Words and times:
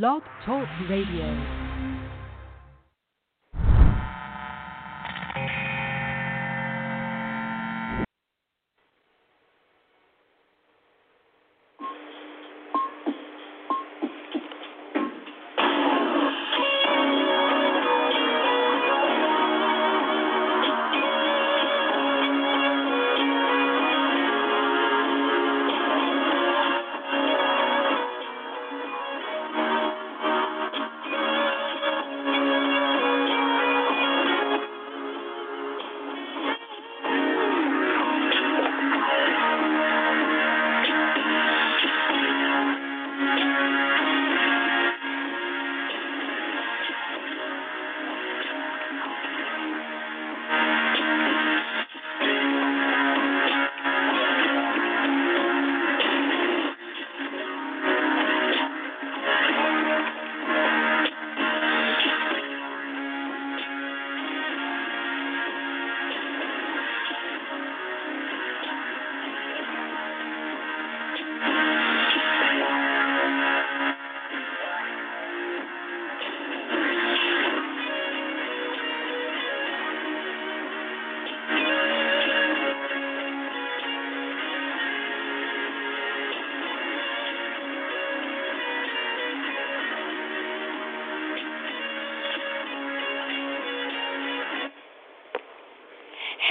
Blog 0.00 0.22
Talk 0.44 0.66
Radio. 0.88 1.63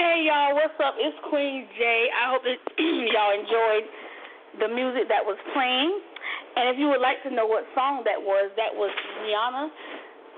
What's 0.04 0.76
up? 0.84 1.00
It's 1.00 1.16
Queen 1.32 1.64
J. 1.80 2.12
I 2.12 2.28
hope 2.28 2.44
that 2.44 2.56
y'all 3.12 3.32
enjoyed 3.32 3.88
the 4.60 4.68
music 4.68 5.08
that 5.08 5.24
was 5.24 5.40
playing. 5.56 5.96
And 6.60 6.68
if 6.68 6.76
you 6.76 6.92
would 6.92 7.00
like 7.00 7.24
to 7.24 7.32
know 7.32 7.48
what 7.48 7.64
song 7.72 8.04
that 8.04 8.20
was, 8.20 8.52
that 8.60 8.68
was 8.68 8.92
Rihanna's 9.24 9.72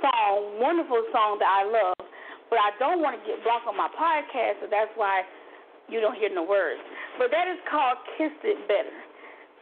song, 0.05 0.63
wonderful 0.63 1.03
song 1.11 1.43
that 1.43 1.51
I 1.51 1.63
love. 1.67 1.99
But 2.47 2.63
I 2.63 2.79
don't 2.79 3.03
want 3.03 3.19
to 3.19 3.23
get 3.27 3.43
blocked 3.43 3.67
on 3.67 3.75
my 3.75 3.91
podcast, 3.91 4.63
so 4.63 4.71
that's 4.71 4.95
why 4.95 5.27
you 5.91 5.99
don't 5.99 6.15
hear 6.15 6.31
no 6.31 6.47
words. 6.47 6.79
But 7.19 7.35
that 7.35 7.51
is 7.51 7.59
called 7.67 7.99
Kiss 8.15 8.35
It 8.47 8.71
Better. 8.71 8.99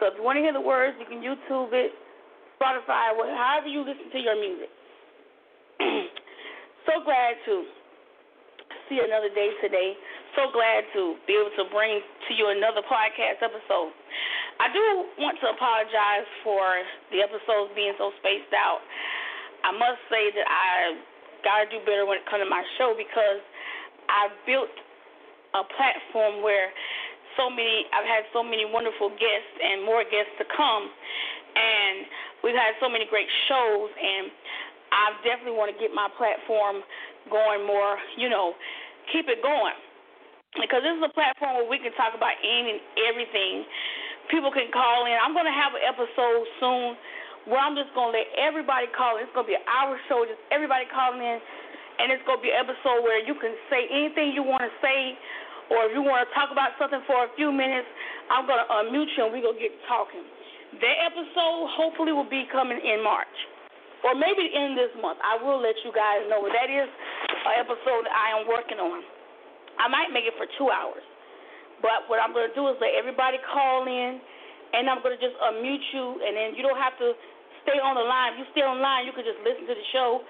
So 0.01 0.13
if 0.13 0.21
you 0.21 0.23
want 0.27 0.37
to 0.37 0.45
hear 0.45 0.53
the 0.53 0.65
words, 0.65 1.01
you 1.01 1.09
can 1.09 1.25
YouTube 1.25 1.73
it, 1.73 1.97
Spotify, 2.61 3.17
however 3.17 3.73
you 3.73 3.81
listen 3.81 4.13
to 4.13 4.21
your 4.21 4.37
music. 4.37 4.69
so 6.89 7.01
glad 7.09 7.41
to 7.49 7.65
see 8.89 9.01
another 9.01 9.31
day 9.33 9.51
today 9.61 9.97
so 10.35 10.51
glad 10.51 10.83
to 10.93 11.15
be 11.27 11.39
able 11.39 11.55
to 11.55 11.65
bring 11.71 12.03
to 12.03 12.31
you 12.35 12.51
another 12.51 12.83
podcast 12.85 13.39
episode. 13.41 13.95
I 14.59 14.71
do 14.71 14.83
want 15.19 15.39
to 15.43 15.51
apologize 15.51 16.27
for 16.43 16.63
the 17.11 17.23
episodes 17.23 17.75
being 17.75 17.95
so 17.99 18.11
spaced 18.23 18.55
out. 18.55 18.83
I 19.63 19.73
must 19.73 20.03
say 20.11 20.31
that 20.35 20.47
I 20.47 20.99
got 21.47 21.65
to 21.65 21.67
do 21.71 21.79
better 21.87 22.05
when 22.05 22.19
it 22.19 22.27
comes 22.27 22.43
to 22.43 22.51
my 22.51 22.63
show 22.77 22.95
because 22.99 23.41
I 24.11 24.31
built 24.45 24.73
a 25.55 25.63
platform 25.75 26.43
where 26.43 26.71
so 27.39 27.51
many 27.51 27.87
I've 27.91 28.07
had 28.07 28.27
so 28.35 28.43
many 28.43 28.67
wonderful 28.67 29.11
guests 29.11 29.55
and 29.59 29.83
more 29.83 30.03
guests 30.03 30.35
to 30.39 30.47
come 30.55 30.91
and 31.55 32.07
we've 32.43 32.59
had 32.59 32.75
so 32.79 32.91
many 32.91 33.07
great 33.07 33.31
shows 33.47 33.91
and 33.91 34.31
I 34.95 35.19
definitely 35.27 35.59
want 35.59 35.75
to 35.75 35.79
get 35.79 35.91
my 35.91 36.07
platform 36.15 36.87
going 37.31 37.67
more, 37.67 37.97
you 38.17 38.29
know, 38.29 38.55
keep 39.13 39.29
it 39.29 39.43
going 39.43 39.77
because 40.61 40.87
this 40.87 40.95
is 40.95 41.03
a 41.03 41.13
platform 41.13 41.59
where 41.59 41.69
we 41.69 41.83
can 41.83 41.91
talk 41.99 42.15
about 42.15 42.35
any 42.43 42.79
and 42.79 42.83
everything. 43.11 43.67
People 44.31 44.55
can 44.55 44.71
call 44.71 45.05
in. 45.05 45.17
I'm 45.19 45.35
going 45.35 45.49
to 45.49 45.55
have 45.55 45.75
an 45.75 45.85
episode 45.85 46.47
soon 46.63 46.95
where 47.51 47.61
I'm 47.61 47.77
just 47.77 47.93
going 47.93 48.15
to 48.15 48.17
let 48.23 48.29
everybody 48.39 48.89
call 48.95 49.21
in. 49.21 49.27
It's 49.29 49.35
going 49.37 49.45
to 49.51 49.53
be 49.53 49.59
an 49.59 49.67
hour 49.69 49.99
show, 50.09 50.25
just 50.25 50.41
everybody 50.49 50.89
calling 50.89 51.21
in, 51.21 51.39
and 52.01 52.09
it's 52.09 52.25
going 52.25 52.41
to 52.41 52.45
be 52.45 52.55
an 52.55 52.63
episode 52.65 53.05
where 53.05 53.21
you 53.21 53.37
can 53.37 53.53
say 53.69 53.85
anything 53.91 54.33
you 54.33 54.47
want 54.47 54.65
to 54.65 54.73
say, 54.81 55.19
or 55.69 55.89
if 55.89 55.93
you 55.93 56.01
want 56.01 56.25
to 56.25 56.31
talk 56.33 56.49
about 56.55 56.73
something 56.81 57.03
for 57.05 57.29
a 57.29 57.31
few 57.37 57.53
minutes, 57.53 57.89
I'm 58.33 58.49
going 58.49 58.61
to 58.63 58.69
unmute 58.69 59.13
you 59.17 59.29
and 59.29 59.33
we're 59.33 59.45
going 59.45 59.61
to 59.61 59.65
get 59.65 59.77
talking. 59.85 60.25
That 60.81 60.97
episode 61.13 61.71
hopefully 61.77 62.17
will 62.17 62.29
be 62.29 62.49
coming 62.51 62.81
in 62.81 63.05
March. 63.05 63.31
Or 64.05 64.13
maybe 64.13 64.45
in 64.45 64.77
this 64.77 64.93
month. 65.01 65.17
I 65.25 65.41
will 65.41 65.59
let 65.59 65.75
you 65.81 65.91
guys 65.97 66.29
know. 66.29 66.45
That 66.45 66.69
is 66.69 66.89
an 67.49 67.55
episode 67.57 68.05
that 68.05 68.13
I 68.13 68.37
am 68.37 68.45
working 68.45 68.77
on. 68.77 69.01
I 69.81 69.89
might 69.89 70.13
make 70.13 70.29
it 70.29 70.37
for 70.37 70.45
two 70.61 70.69
hours. 70.69 71.03
But 71.81 72.07
what 72.09 72.21
I'm 72.21 72.37
going 72.37 72.47
to 72.49 72.55
do 72.55 72.69
is 72.69 72.77
let 72.81 72.93
everybody 72.95 73.41
call 73.49 73.89
in, 73.89 74.21
and 74.77 74.89
I'm 74.89 75.01
going 75.01 75.17
to 75.17 75.21
just 75.21 75.35
unmute 75.41 75.85
you, 75.93 76.21
and 76.21 76.33
then 76.37 76.49
you 76.55 76.63
don't 76.63 76.79
have 76.79 76.97
to 77.01 77.17
stay 77.65 77.81
on 77.81 77.97
the 77.97 78.05
line. 78.05 78.37
If 78.37 78.45
you 78.45 78.47
stay 78.53 78.65
on 78.65 78.81
line, 78.81 79.09
you 79.09 79.13
can 79.17 79.25
just 79.25 79.41
listen 79.41 79.65
to 79.69 79.77
the 79.77 79.89
show. 79.93 80.25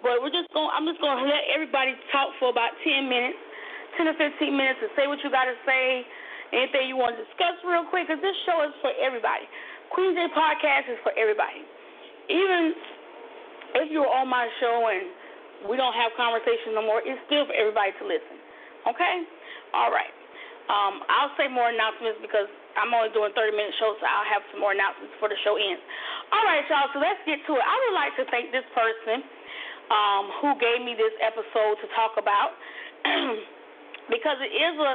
But 0.00 0.24
we're 0.24 0.32
just 0.32 0.48
going. 0.56 0.72
I'm 0.72 0.88
just 0.88 1.00
going 1.04 1.20
to 1.20 1.26
let 1.26 1.44
everybody 1.52 1.96
talk 2.14 2.32
for 2.40 2.48
about 2.48 2.70
10 2.80 3.08
minutes, 3.08 3.38
10 4.00 4.08
or 4.08 4.16
15 4.16 4.56
minutes, 4.56 4.78
and 4.80 4.90
say 4.96 5.04
what 5.04 5.20
you 5.20 5.28
got 5.28 5.46
to 5.50 5.56
say. 5.68 6.06
Anything 6.48 6.88
you 6.88 6.96
want 6.96 7.12
to 7.12 7.20
discuss 7.28 7.60
real 7.60 7.84
quick, 7.92 8.08
because 8.08 8.24
this 8.24 8.36
show 8.48 8.64
is 8.64 8.72
for 8.80 8.88
everybody. 8.96 9.44
Queen 9.92 10.16
J 10.16 10.32
Podcast 10.32 10.88
is 10.88 10.96
for 11.04 11.12
everybody. 11.12 11.60
Even 12.32 12.72
if 13.74 13.92
you're 13.92 14.08
on 14.08 14.28
my 14.28 14.48
show 14.60 14.88
and 14.88 15.68
we 15.68 15.74
don't 15.76 15.94
have 15.94 16.14
conversation 16.14 16.72
no 16.78 16.82
more, 16.82 17.02
it's 17.02 17.18
still 17.26 17.44
for 17.44 17.56
everybody 17.56 17.92
to 17.98 18.04
listen. 18.06 18.36
Okay? 18.86 19.16
All 19.74 19.90
right. 19.90 20.12
Um, 20.68 21.00
I'll 21.08 21.32
say 21.40 21.48
more 21.48 21.72
announcements 21.72 22.20
because 22.20 22.46
I'm 22.76 22.92
only 22.92 23.08
doing 23.16 23.32
30 23.32 23.56
minute 23.56 23.72
shows, 23.80 23.96
so 23.98 24.04
I'll 24.04 24.28
have 24.28 24.44
some 24.52 24.60
more 24.60 24.76
announcements 24.76 25.16
before 25.16 25.32
the 25.32 25.40
show 25.40 25.56
ends. 25.56 25.80
All 26.30 26.44
right, 26.44 26.62
y'all, 26.68 26.92
so 26.92 27.00
let's 27.00 27.18
get 27.24 27.40
to 27.48 27.52
it. 27.56 27.64
I 27.64 27.74
would 27.74 27.96
like 27.96 28.14
to 28.20 28.24
thank 28.28 28.52
this 28.52 28.68
person 28.76 29.24
um, 29.88 30.24
who 30.44 30.52
gave 30.60 30.84
me 30.84 30.92
this 30.92 31.12
episode 31.24 31.80
to 31.80 31.86
talk 31.96 32.20
about 32.20 32.52
because 34.10 34.40
it 34.40 34.52
is 34.52 34.74
a 34.76 34.92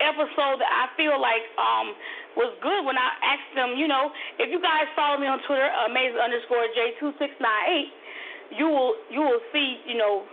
episode 0.00 0.60
that 0.60 0.72
I 0.72 0.88
feel 0.96 1.20
like 1.20 1.44
um, 1.60 1.92
was 2.36 2.52
good 2.64 2.84
when 2.88 2.96
I 2.96 3.10
asked 3.20 3.52
them, 3.52 3.76
you 3.76 3.88
know, 3.88 4.08
if 4.40 4.48
you 4.48 4.60
guys 4.60 4.88
follow 4.96 5.20
me 5.20 5.28
on 5.28 5.40
Twitter, 5.44 5.68
amazing 5.88 6.20
underscore 6.20 6.64
J2698, 6.72 8.56
you 8.56 8.66
will 8.66 8.94
you 9.12 9.20
will 9.20 9.42
see, 9.52 9.80
you 9.86 9.96
know, 9.96 10.24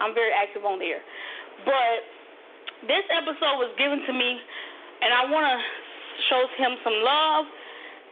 I'm 0.00 0.14
very 0.14 0.32
active 0.32 0.64
on 0.64 0.78
there. 0.78 1.00
But 1.64 2.04
this 2.86 3.04
episode 3.08 3.56
was 3.56 3.72
given 3.80 4.04
to 4.04 4.12
me, 4.12 4.38
and 5.00 5.10
I 5.14 5.24
want 5.30 5.46
to 5.48 5.56
show 6.28 6.42
him 6.60 6.76
some 6.84 6.98
love. 7.00 7.46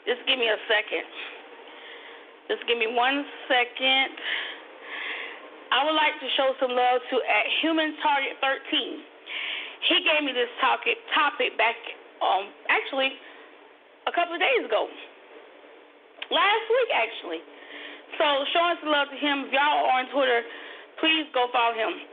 Just 0.09 0.25
give 0.27 0.39
me 0.39 0.49
a 0.49 0.59
second. 0.67 1.07
Just 2.49 2.67
give 2.67 2.79
me 2.79 2.91
one 2.91 3.23
second. 3.47 4.17
I 5.73 5.87
would 5.87 5.97
like 5.97 6.17
to 6.21 6.29
show 6.37 6.53
some 6.61 6.73
love 6.75 7.01
to 7.09 7.17
at 7.25 7.47
Human 7.63 7.97
Target 8.03 8.37
13. 8.43 9.12
He 9.89 9.97
gave 10.07 10.23
me 10.23 10.33
this 10.33 10.51
topic 10.61 10.99
topic 11.15 11.59
back 11.59 11.77
um 12.23 12.51
actually 12.71 13.11
a 14.07 14.13
couple 14.13 14.35
of 14.35 14.41
days 14.43 14.63
ago. 14.67 14.87
Last 16.31 16.67
week 16.71 16.91
actually. 16.95 17.41
So 18.21 18.27
showing 18.53 18.77
some 18.85 18.93
love 18.93 19.09
to 19.09 19.19
him. 19.19 19.49
If 19.49 19.57
y'all 19.57 19.89
are 19.89 20.01
on 20.01 20.07
Twitter, 20.13 20.45
please 21.01 21.27
go 21.33 21.49
follow 21.51 21.75
him 21.75 22.13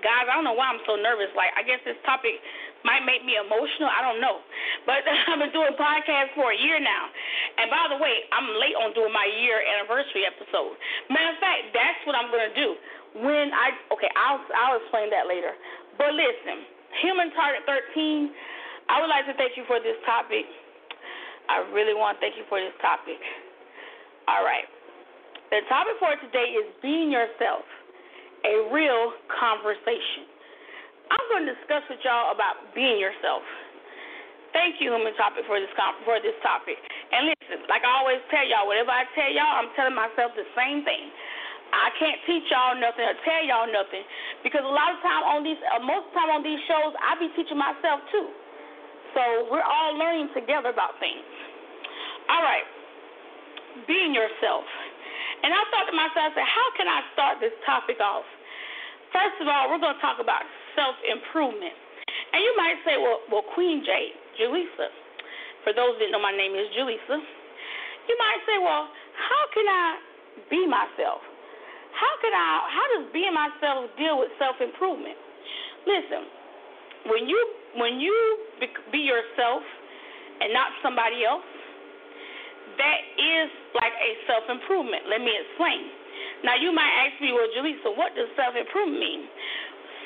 guys, 0.00 0.30
I 0.30 0.34
don't 0.38 0.46
know 0.46 0.56
why 0.56 0.70
I'm 0.70 0.82
so 0.86 0.94
nervous. 0.98 1.30
Like, 1.34 1.52
I 1.56 1.62
guess 1.62 1.82
this 1.82 1.98
topic 2.06 2.38
might 2.86 3.02
make 3.02 3.26
me 3.26 3.38
emotional. 3.38 3.90
I 3.90 4.00
don't 4.02 4.20
know. 4.22 4.42
But 4.86 5.02
I've 5.28 5.40
been 5.40 5.54
doing 5.54 5.74
podcasts 5.78 6.34
for 6.36 6.52
a 6.54 6.58
year 6.58 6.78
now. 6.78 7.10
And 7.58 7.70
by 7.70 7.90
the 7.90 7.98
way, 7.98 8.28
I'm 8.34 8.48
late 8.58 8.76
on 8.78 8.94
doing 8.94 9.12
my 9.12 9.26
year 9.42 9.58
anniversary 9.58 10.24
episode. 10.28 10.78
Matter 11.10 11.34
of 11.34 11.38
fact, 11.42 11.74
that's 11.74 12.00
what 12.06 12.14
I'm 12.14 12.30
to 12.30 12.54
do. 12.54 12.68
When 13.24 13.50
I, 13.50 13.74
okay, 13.96 14.10
I'll, 14.14 14.42
I'll 14.54 14.76
explain 14.78 15.10
that 15.10 15.26
later. 15.26 15.56
But 15.96 16.14
listen, 16.14 16.77
Human 17.02 17.30
Target 17.34 17.62
13, 17.66 18.30
I 18.88 19.00
would 19.00 19.12
like 19.12 19.26
to 19.28 19.34
thank 19.36 19.54
you 19.54 19.64
for 19.68 19.78
this 19.78 19.98
topic. 20.02 20.46
I 21.48 21.64
really 21.72 21.94
want 21.94 22.18
to 22.18 22.20
thank 22.20 22.36
you 22.36 22.44
for 22.48 22.60
this 22.60 22.74
topic. 22.82 23.20
All 24.28 24.44
right. 24.44 24.68
The 25.48 25.64
topic 25.72 25.96
for 25.96 26.12
today 26.20 26.52
is 26.60 26.68
being 26.84 27.08
yourself, 27.08 27.64
a 28.44 28.68
real 28.68 29.16
conversation. 29.32 30.28
I'm 31.08 31.24
going 31.32 31.48
to 31.48 31.56
discuss 31.56 31.80
with 31.88 32.04
y'all 32.04 32.36
about 32.36 32.76
being 32.76 33.00
yourself. 33.00 33.40
Thank 34.52 34.80
you, 34.80 34.92
Human 34.92 35.16
Topic, 35.16 35.44
for 35.48 35.60
this 35.60 35.72
for 36.04 36.20
this 36.20 36.36
topic. 36.44 36.76
And 37.12 37.32
listen, 37.32 37.64
like 37.68 37.84
I 37.84 37.92
always 38.00 38.20
tell 38.28 38.44
y'all, 38.44 38.68
whatever 38.68 38.92
I 38.92 39.08
tell 39.16 39.28
y'all, 39.28 39.60
I'm 39.60 39.72
telling 39.76 39.96
myself 39.96 40.32
the 40.36 40.44
same 40.56 40.84
thing. 40.84 41.08
I 41.72 41.92
can't 42.00 42.20
teach 42.24 42.48
y'all 42.48 42.76
nothing 42.76 43.04
or 43.04 43.16
tell 43.24 43.42
y'all 43.44 43.68
nothing 43.68 44.04
because 44.40 44.64
a 44.64 44.72
lot 44.72 44.96
of 44.96 44.98
time 45.04 45.24
on 45.28 45.44
these, 45.44 45.60
uh, 45.68 45.80
most 45.84 46.08
of 46.08 46.12
the 46.12 46.16
time 46.16 46.30
on 46.32 46.42
these 46.42 46.60
shows, 46.64 46.96
I 46.96 47.16
be 47.20 47.28
teaching 47.36 47.60
myself 47.60 48.00
too. 48.08 48.28
So 49.12 49.22
we're 49.52 49.64
all 49.64 49.96
learning 49.96 50.32
together 50.32 50.72
about 50.72 50.96
things. 51.00 51.24
All 52.28 52.44
right, 52.44 52.64
being 53.88 54.12
yourself. 54.12 54.64
And 55.44 55.54
I 55.54 55.62
thought 55.70 55.86
to 55.86 55.94
myself, 55.94 56.34
I 56.34 56.42
said, 56.42 56.48
how 56.48 56.68
can 56.74 56.88
I 56.90 57.00
start 57.14 57.38
this 57.38 57.54
topic 57.62 58.02
off? 58.02 58.26
First 59.14 59.38
of 59.40 59.46
all, 59.48 59.70
we're 59.70 59.80
going 59.80 59.96
to 59.96 60.04
talk 60.04 60.20
about 60.20 60.44
self 60.76 60.96
improvement. 61.06 61.72
And 62.32 62.44
you 62.44 62.52
might 62.58 62.76
say, 62.84 63.00
well, 63.00 63.24
well, 63.32 63.46
Queen 63.54 63.80
J, 63.84 64.12
Julissa. 64.36 64.92
For 65.64 65.72
those 65.72 65.96
that 66.00 66.12
know, 66.12 66.20
my 66.20 66.34
name 66.34 66.52
is 66.52 66.68
Julissa. 66.76 67.16
You 67.16 68.14
might 68.18 68.40
say, 68.44 68.56
well, 68.60 68.88
how 69.16 69.42
can 69.54 69.66
I 69.68 69.86
be 70.50 70.66
myself? 70.66 71.22
How 71.98 72.14
can 72.22 72.30
I? 72.30 72.50
How 72.70 72.86
does 72.94 73.04
being 73.10 73.34
myself 73.34 73.90
deal 73.98 74.22
with 74.22 74.30
self 74.38 74.62
improvement? 74.62 75.18
Listen, 75.82 76.30
when 77.10 77.26
you 77.26 77.38
when 77.74 77.98
you 77.98 78.14
be 78.94 79.02
yourself 79.02 79.62
and 80.38 80.54
not 80.54 80.70
somebody 80.78 81.26
else, 81.26 81.46
that 82.78 83.00
is 83.18 83.50
like 83.74 83.94
a 83.98 84.10
self 84.30 84.46
improvement. 84.46 85.10
Let 85.10 85.20
me 85.26 85.34
explain. 85.34 85.90
Now, 86.46 86.54
you 86.54 86.70
might 86.70 86.90
ask 87.02 87.18
me, 87.18 87.34
well, 87.34 87.50
Julissa, 87.50 87.90
what 87.98 88.14
does 88.14 88.30
self 88.38 88.54
improvement 88.54 89.02
mean? 89.02 89.26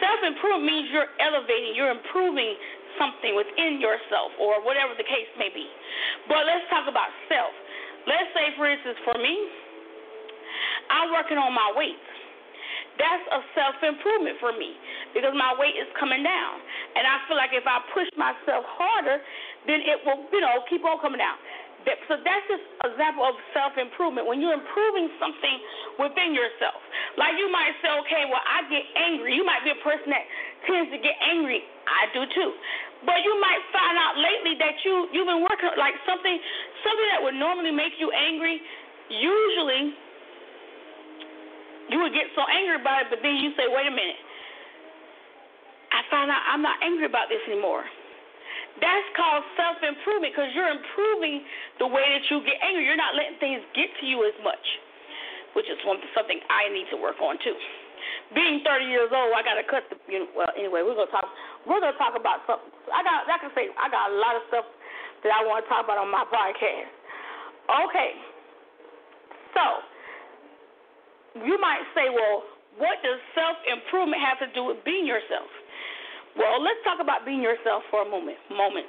Self 0.00 0.24
improvement 0.24 0.64
means 0.64 0.88
you're 0.88 1.12
elevating, 1.20 1.76
you're 1.76 1.92
improving 1.92 2.56
something 2.96 3.36
within 3.36 3.80
yourself 3.80 4.32
or 4.40 4.64
whatever 4.64 4.96
the 4.96 5.04
case 5.04 5.28
may 5.36 5.52
be. 5.52 5.68
But 6.28 6.48
let's 6.48 6.64
talk 6.72 6.88
about 6.88 7.12
self. 7.28 7.52
Let's 8.08 8.32
say, 8.34 8.52
for 8.56 8.66
instance, 8.66 8.98
for 9.04 9.16
me, 9.20 9.34
I'm 10.90 11.12
working 11.12 11.38
on 11.38 11.52
my 11.54 11.70
weight. 11.76 11.98
That's 12.98 13.24
a 13.32 13.40
self 13.56 13.76
improvement 13.80 14.36
for 14.36 14.52
me 14.52 14.76
because 15.16 15.32
my 15.32 15.56
weight 15.56 15.76
is 15.80 15.88
coming 15.96 16.20
down. 16.20 16.54
And 16.96 17.08
I 17.08 17.24
feel 17.24 17.40
like 17.40 17.56
if 17.56 17.64
I 17.64 17.80
push 17.96 18.08
myself 18.20 18.64
harder, 18.68 19.16
then 19.64 19.80
it 19.80 20.04
will, 20.04 20.28
you 20.28 20.40
know, 20.44 20.60
keep 20.68 20.84
on 20.84 21.00
coming 21.00 21.20
down. 21.20 21.40
So 21.82 22.14
that's 22.14 22.46
just 22.46 22.62
an 22.86 22.94
example 22.94 23.26
of 23.26 23.34
self 23.50 23.74
improvement. 23.74 24.28
When 24.28 24.38
you're 24.38 24.54
improving 24.54 25.10
something 25.18 25.56
within 25.98 26.30
yourself, 26.30 26.78
like 27.18 27.34
you 27.34 27.50
might 27.50 27.74
say, 27.82 27.90
okay, 28.06 28.22
well, 28.30 28.44
I 28.44 28.62
get 28.70 28.86
angry. 28.94 29.34
You 29.34 29.42
might 29.42 29.66
be 29.66 29.74
a 29.74 29.80
person 29.82 30.14
that 30.14 30.22
tends 30.68 30.94
to 30.94 30.98
get 31.02 31.16
angry. 31.18 31.64
I 31.88 32.06
do 32.14 32.22
too. 32.30 32.50
But 33.02 33.26
you 33.26 33.34
might 33.42 33.58
find 33.74 33.98
out 33.98 34.14
lately 34.14 34.54
that 34.62 34.78
you 34.86 35.10
you've 35.10 35.26
been 35.26 35.42
working 35.42 35.74
like 35.74 35.98
something 36.06 36.38
something 36.86 37.08
that 37.18 37.20
would 37.24 37.34
normally 37.34 37.74
make 37.74 37.98
you 37.98 38.14
angry. 38.14 38.62
Usually, 39.10 39.98
you 41.92 42.00
would 42.00 42.16
get 42.16 42.32
so 42.32 42.42
angry 42.48 42.80
about 42.80 43.06
it, 43.06 43.08
but 43.12 43.20
then 43.20 43.36
you 43.36 43.52
say, 43.54 43.68
wait 43.68 43.86
a 43.86 43.94
minute. 43.94 44.18
I 45.92 46.00
find 46.08 46.32
out 46.32 46.40
I'm 46.48 46.64
not 46.64 46.80
angry 46.80 47.04
about 47.04 47.28
this 47.28 47.44
anymore. 47.44 47.84
That's 48.80 49.08
called 49.12 49.44
self 49.60 49.76
improvement 49.84 50.32
because 50.32 50.48
you're 50.56 50.72
improving 50.72 51.44
the 51.76 51.84
way 51.84 52.00
that 52.16 52.24
you 52.32 52.40
get 52.48 52.56
angry. 52.64 52.88
You're 52.88 52.96
not 52.96 53.12
letting 53.12 53.36
things 53.36 53.60
get 53.76 53.92
to 54.00 54.04
you 54.08 54.24
as 54.24 54.32
much, 54.40 54.64
which 55.52 55.68
is 55.68 55.76
one 55.84 56.00
something 56.16 56.40
I 56.48 56.72
need 56.72 56.88
to 56.88 56.96
work 56.96 57.20
on 57.20 57.36
too. 57.44 57.52
Being 58.32 58.64
30 58.64 58.88
years 58.88 59.12
old, 59.12 59.36
I 59.36 59.44
got 59.44 59.60
to 59.60 59.66
cut 59.68 59.84
the. 59.92 60.00
You 60.08 60.24
know, 60.24 60.28
well, 60.32 60.52
anyway, 60.56 60.80
we're 60.80 60.96
gonna 60.96 61.12
talk. 61.12 61.28
We're 61.68 61.84
gonna 61.84 62.00
talk 62.00 62.16
about 62.16 62.48
something. 62.48 62.72
I 62.88 63.04
got. 63.04 63.28
I 63.28 63.36
can 63.36 63.52
say 63.52 63.68
I 63.76 63.92
got 63.92 64.08
a 64.08 64.16
lot 64.16 64.40
of 64.40 64.48
stuff 64.48 64.64
that 65.20 65.36
I 65.36 65.44
want 65.44 65.60
to 65.60 65.68
talk 65.68 65.84
about 65.84 66.00
on 66.00 66.08
my 66.08 66.24
podcast. 66.32 66.88
Okay. 67.68 68.16
So 69.52 69.84
you 71.40 71.56
might 71.60 71.84
say, 71.96 72.12
well, 72.12 72.44
what 72.76 73.00
does 73.04 73.20
self 73.36 73.56
improvement 73.68 74.20
have 74.20 74.40
to 74.40 74.48
do 74.52 74.64
with 74.64 74.80
being 74.84 75.04
yourself? 75.04 75.48
Well, 76.36 76.60
let's 76.64 76.80
talk 76.84 77.00
about 77.00 77.28
being 77.28 77.44
yourself 77.44 77.84
for 77.92 78.04
a 78.04 78.08
moment. 78.08 78.40
Moment. 78.48 78.88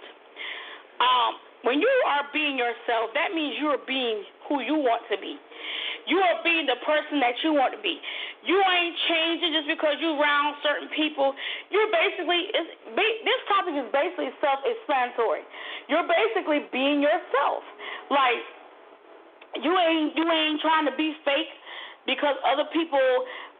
Um, 1.03 1.35
when 1.63 1.79
you 1.79 1.91
are 2.07 2.27
being 2.31 2.59
yourself, 2.59 3.11
that 3.15 3.31
means 3.35 3.55
you 3.59 3.67
are 3.71 3.83
being 3.87 4.23
who 4.47 4.59
you 4.63 4.75
want 4.75 5.03
to 5.11 5.15
be. 5.19 5.39
You 6.07 6.19
are 6.19 6.43
being 6.43 6.67
the 6.67 6.75
person 6.83 7.23
that 7.23 7.39
you 7.43 7.55
want 7.55 7.71
to 7.71 7.79
be. 7.79 7.95
You 8.43 8.59
ain't 8.59 8.95
changing 9.07 9.55
just 9.55 9.67
because 9.71 9.95
you're 10.03 10.19
around 10.19 10.59
certain 10.59 10.91
people. 10.91 11.31
You're 11.71 11.87
basically 11.87 12.51
this 12.91 13.41
topic 13.47 13.79
is 13.79 13.87
basically 13.95 14.35
self-explanatory. 14.43 15.47
You're 15.87 16.07
basically 16.07 16.67
being 16.75 16.99
yourself. 16.99 17.63
Like 18.11 18.43
you 19.63 19.71
ain't 19.71 20.11
you 20.19 20.27
ain't 20.27 20.59
trying 20.59 20.83
to 20.91 20.95
be 20.99 21.15
fake 21.23 21.51
because 22.05 22.35
other 22.43 22.67
people. 22.71 23.01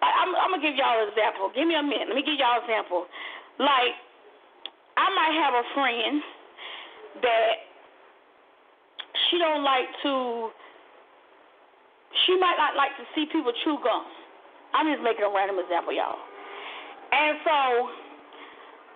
I, 0.04 0.10
I'm, 0.24 0.32
I'm 0.36 0.52
gonna 0.52 0.64
give 0.64 0.76
y'all 0.76 1.00
an 1.00 1.10
example. 1.12 1.52
Give 1.56 1.68
me 1.68 1.76
a 1.76 1.84
minute. 1.84 2.12
Let 2.12 2.18
me 2.20 2.26
give 2.26 2.36
y'all 2.36 2.60
an 2.60 2.68
example. 2.68 3.08
Like, 3.60 3.96
I 5.00 5.08
might 5.16 5.36
have 5.40 5.54
a 5.56 5.66
friend 5.74 6.16
that 7.24 7.54
she 9.30 9.40
don't 9.40 9.64
like 9.64 9.90
to. 10.04 10.52
She 12.26 12.38
might 12.38 12.60
not 12.60 12.78
like 12.78 12.94
to 13.02 13.06
see 13.16 13.26
people 13.32 13.52
chew 13.66 13.80
gum. 13.82 14.06
I'm 14.74 14.90
just 14.90 15.02
making 15.02 15.26
a 15.26 15.32
random 15.34 15.58
example, 15.62 15.94
y'all. 15.94 16.18
And 17.14 17.38
so 17.46 17.58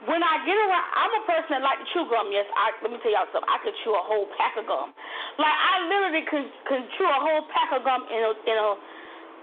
when 0.05 0.21
I 0.21 0.45
get 0.45 0.53
around, 0.53 0.87
I'm 0.93 1.13
a 1.17 1.23
person 1.25 1.57
that 1.57 1.63
like 1.65 1.81
to 1.81 1.87
chew 1.89 2.05
gum. 2.05 2.29
Yes, 2.29 2.45
I 2.53 2.69
let 2.85 2.93
me 2.93 3.01
tell 3.01 3.09
y'all 3.09 3.29
something. 3.33 3.49
I 3.49 3.57
could 3.65 3.73
chew 3.81 3.93
a 3.97 4.03
whole 4.05 4.29
pack 4.37 4.53
of 4.57 4.69
gum. 4.69 4.93
Like 5.41 5.57
I 5.57 5.73
literally 5.89 6.25
can 6.29 6.45
can 6.69 6.85
chew 6.97 7.09
a 7.09 7.17
whole 7.17 7.49
pack 7.49 7.73
of 7.73 7.81
gum 7.81 8.05
in 8.05 8.21
a 8.21 8.31
in 8.45 8.57
a 8.57 8.69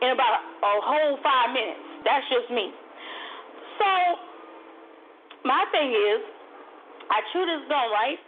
in 0.02 0.10
about 0.10 0.40
a, 0.40 0.42
a 0.42 0.72
whole 0.82 1.18
five 1.22 1.54
minutes. 1.54 1.84
That's 2.04 2.26
just 2.32 2.48
me. 2.50 2.72
So 3.78 3.90
my 5.44 5.64
thing 5.70 5.92
is, 5.92 6.20
I 7.10 7.20
chew 7.32 7.44
this 7.44 7.68
gum, 7.68 7.92
right? 7.92 8.18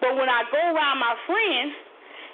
But 0.00 0.16
when 0.16 0.28
I 0.28 0.44
go 0.52 0.60
around 0.60 0.98
my 1.00 1.16
friends, 1.26 1.72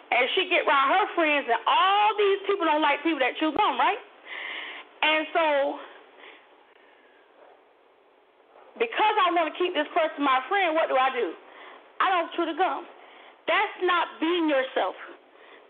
and 0.06 0.22
she 0.38 0.46
get 0.46 0.62
around 0.66 0.94
her 0.94 1.06
friends, 1.18 1.46
and 1.50 1.60
all 1.66 2.14
these 2.14 2.40
people 2.46 2.66
don't 2.66 2.82
like 2.82 3.02
people 3.02 3.18
that 3.18 3.34
chew 3.38 3.50
gum, 3.54 3.74
right? 3.74 3.98
And 5.02 5.26
so, 5.34 5.44
because 8.78 9.14
I 9.18 9.34
want 9.34 9.50
to 9.50 9.56
keep 9.58 9.74
this 9.74 9.88
person 9.90 10.22
my 10.22 10.42
friend, 10.46 10.74
what 10.78 10.86
do 10.86 10.94
I 10.94 11.10
do? 11.10 11.34
I 11.98 12.06
don't 12.12 12.30
chew 12.38 12.46
the 12.46 12.54
gum. 12.54 12.86
That's 13.46 13.76
not 13.82 14.18
being 14.20 14.50
yourself. 14.50 14.94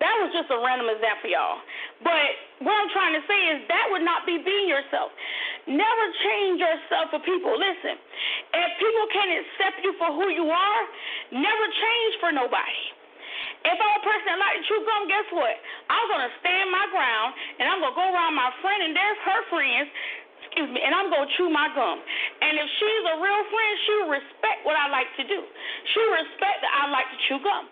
That 0.01 0.13
was 0.21 0.33
just 0.37 0.53
a 0.53 0.59
random 0.61 0.93
example, 0.93 1.25
for 1.25 1.31
y'all. 1.33 1.61
But 2.05 2.29
what 2.65 2.73
I'm 2.73 2.91
trying 2.93 3.13
to 3.13 3.25
say 3.29 3.41
is 3.53 3.59
that 3.69 3.85
would 3.93 4.05
not 4.07 4.25
be 4.25 4.41
being 4.41 4.69
yourself. 4.69 5.13
Never 5.69 6.05
change 6.25 6.57
yourself 6.63 7.13
for 7.13 7.21
people. 7.21 7.53
Listen, 7.53 7.99
if 7.99 8.71
people 8.81 9.07
can't 9.13 9.33
accept 9.35 9.77
you 9.85 9.93
for 10.01 10.09
who 10.15 10.33
you 10.33 10.47
are, 10.49 10.83
never 11.37 11.67
change 11.69 12.13
for 12.23 12.31
nobody. 12.33 12.83
If 13.67 13.77
I'm 13.77 13.95
a 13.99 14.05
person 14.07 14.25
that 14.31 14.39
like 14.39 14.63
to 14.63 14.65
chew 14.71 14.81
gum, 14.87 15.11
guess 15.11 15.29
what? 15.35 15.57
I'm 15.91 16.07
gonna 16.07 16.33
stand 16.39 16.71
my 16.71 16.87
ground 16.95 17.35
and 17.59 17.67
I'm 17.67 17.83
gonna 17.83 17.99
go 17.99 18.07
around 18.15 18.39
my 18.39 18.55
friend 18.63 18.79
and 18.89 18.95
there's 18.95 19.21
her 19.27 19.41
friends 19.51 19.91
excuse 20.57 20.73
me, 20.73 20.81
and 20.81 20.97
I'm 20.97 21.13
gonna 21.13 21.29
chew 21.37 21.53
my 21.53 21.69
gum. 21.77 22.01
And 22.41 22.57
if 22.57 22.69
she's 22.81 23.05
a 23.13 23.17
real 23.21 23.43
friend, 23.53 23.73
she 23.85 23.93
will 24.01 24.11
respect 24.17 24.65
what 24.65 24.73
I 24.73 24.89
like 24.89 25.11
to 25.21 25.25
do. 25.29 25.45
Will 25.95 26.13
respect 26.19 26.59
that 26.67 26.73
I 26.75 26.91
like 26.91 27.07
to 27.09 27.19
chew 27.31 27.39
gum. 27.41 27.65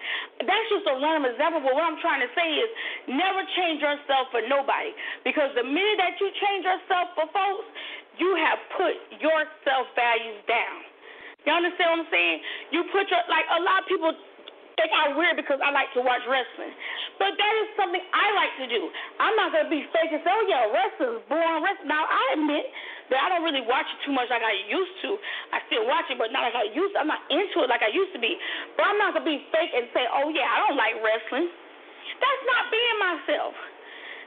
That's 0.47 0.69
just 0.71 0.87
a 0.87 0.95
random 1.03 1.29
example, 1.35 1.61
but 1.61 1.75
what 1.75 1.83
I'm 1.83 1.99
trying 1.99 2.23
to 2.23 2.31
say 2.33 2.47
is 2.47 2.71
never 3.11 3.43
change 3.59 3.83
yourself 3.83 4.31
for 4.31 4.41
nobody. 4.47 4.95
Because 5.27 5.51
the 5.59 5.67
minute 5.67 5.99
that 5.99 6.15
you 6.23 6.31
change 6.39 6.63
yourself 6.63 7.13
for 7.19 7.27
folks, 7.35 7.67
you 8.17 8.39
have 8.39 8.59
put 8.79 8.95
your 9.19 9.45
self 9.67 9.91
values 9.99 10.41
down. 10.47 10.77
You 11.45 11.53
understand 11.53 11.99
what 11.99 12.07
I'm 12.07 12.11
saying? 12.15 12.37
You 12.73 12.81
put 12.95 13.11
your 13.11 13.21
like 13.29 13.45
a 13.51 13.61
lot 13.61 13.85
of 13.85 13.87
people 13.91 14.15
think 14.79 14.91
I'm 14.91 15.15
weird 15.15 15.39
because 15.39 15.63
I 15.63 15.71
like 15.71 15.91
to 15.95 16.03
watch 16.03 16.23
wrestling. 16.27 16.75
But 17.19 17.39
that 17.39 17.55
is 17.63 17.69
something 17.79 18.03
I 18.11 18.27
like 18.35 18.55
to 18.63 18.67
do. 18.67 18.83
I'm 19.23 19.35
not 19.39 19.55
to 19.55 19.71
be 19.71 19.87
fake 19.95 20.11
and 20.11 20.23
say, 20.27 20.33
oh, 20.35 20.45
yeah, 20.51 20.67
wrestling's 20.71 21.23
boring. 21.31 21.63
Wrestling. 21.63 21.91
Now, 21.91 22.03
I 22.03 22.35
admit 22.35 22.67
that 23.13 23.21
I 23.21 23.27
don't 23.29 23.45
really 23.45 23.65
watch 23.65 23.85
it 23.85 23.99
too 24.09 24.15
much 24.17 24.33
like 24.33 24.41
I 24.41 24.57
used 24.65 24.97
to. 25.05 25.21
I 25.53 25.61
still 25.69 25.85
watch 25.85 26.09
it, 26.09 26.17
but 26.17 26.33
not 26.33 26.49
like 26.49 26.57
I 26.57 26.73
used 26.73 26.97
to. 26.97 27.05
I'm 27.05 27.11
not 27.11 27.25
into 27.29 27.61
it 27.65 27.69
like 27.69 27.85
I 27.85 27.93
used 27.93 28.17
to 28.17 28.21
be. 28.21 28.33
But 28.79 28.89
I'm 28.89 28.97
not 28.97 29.13
to 29.19 29.23
be 29.25 29.45
fake 29.53 29.73
and 29.77 29.89
say, 29.93 30.09
oh, 30.09 30.33
yeah, 30.33 30.49
I 30.49 30.65
don't 30.65 30.79
like 30.79 30.97
wrestling. 31.05 31.49
That's 32.17 32.45
not 32.49 32.63
being 32.73 32.97
myself. 33.01 33.55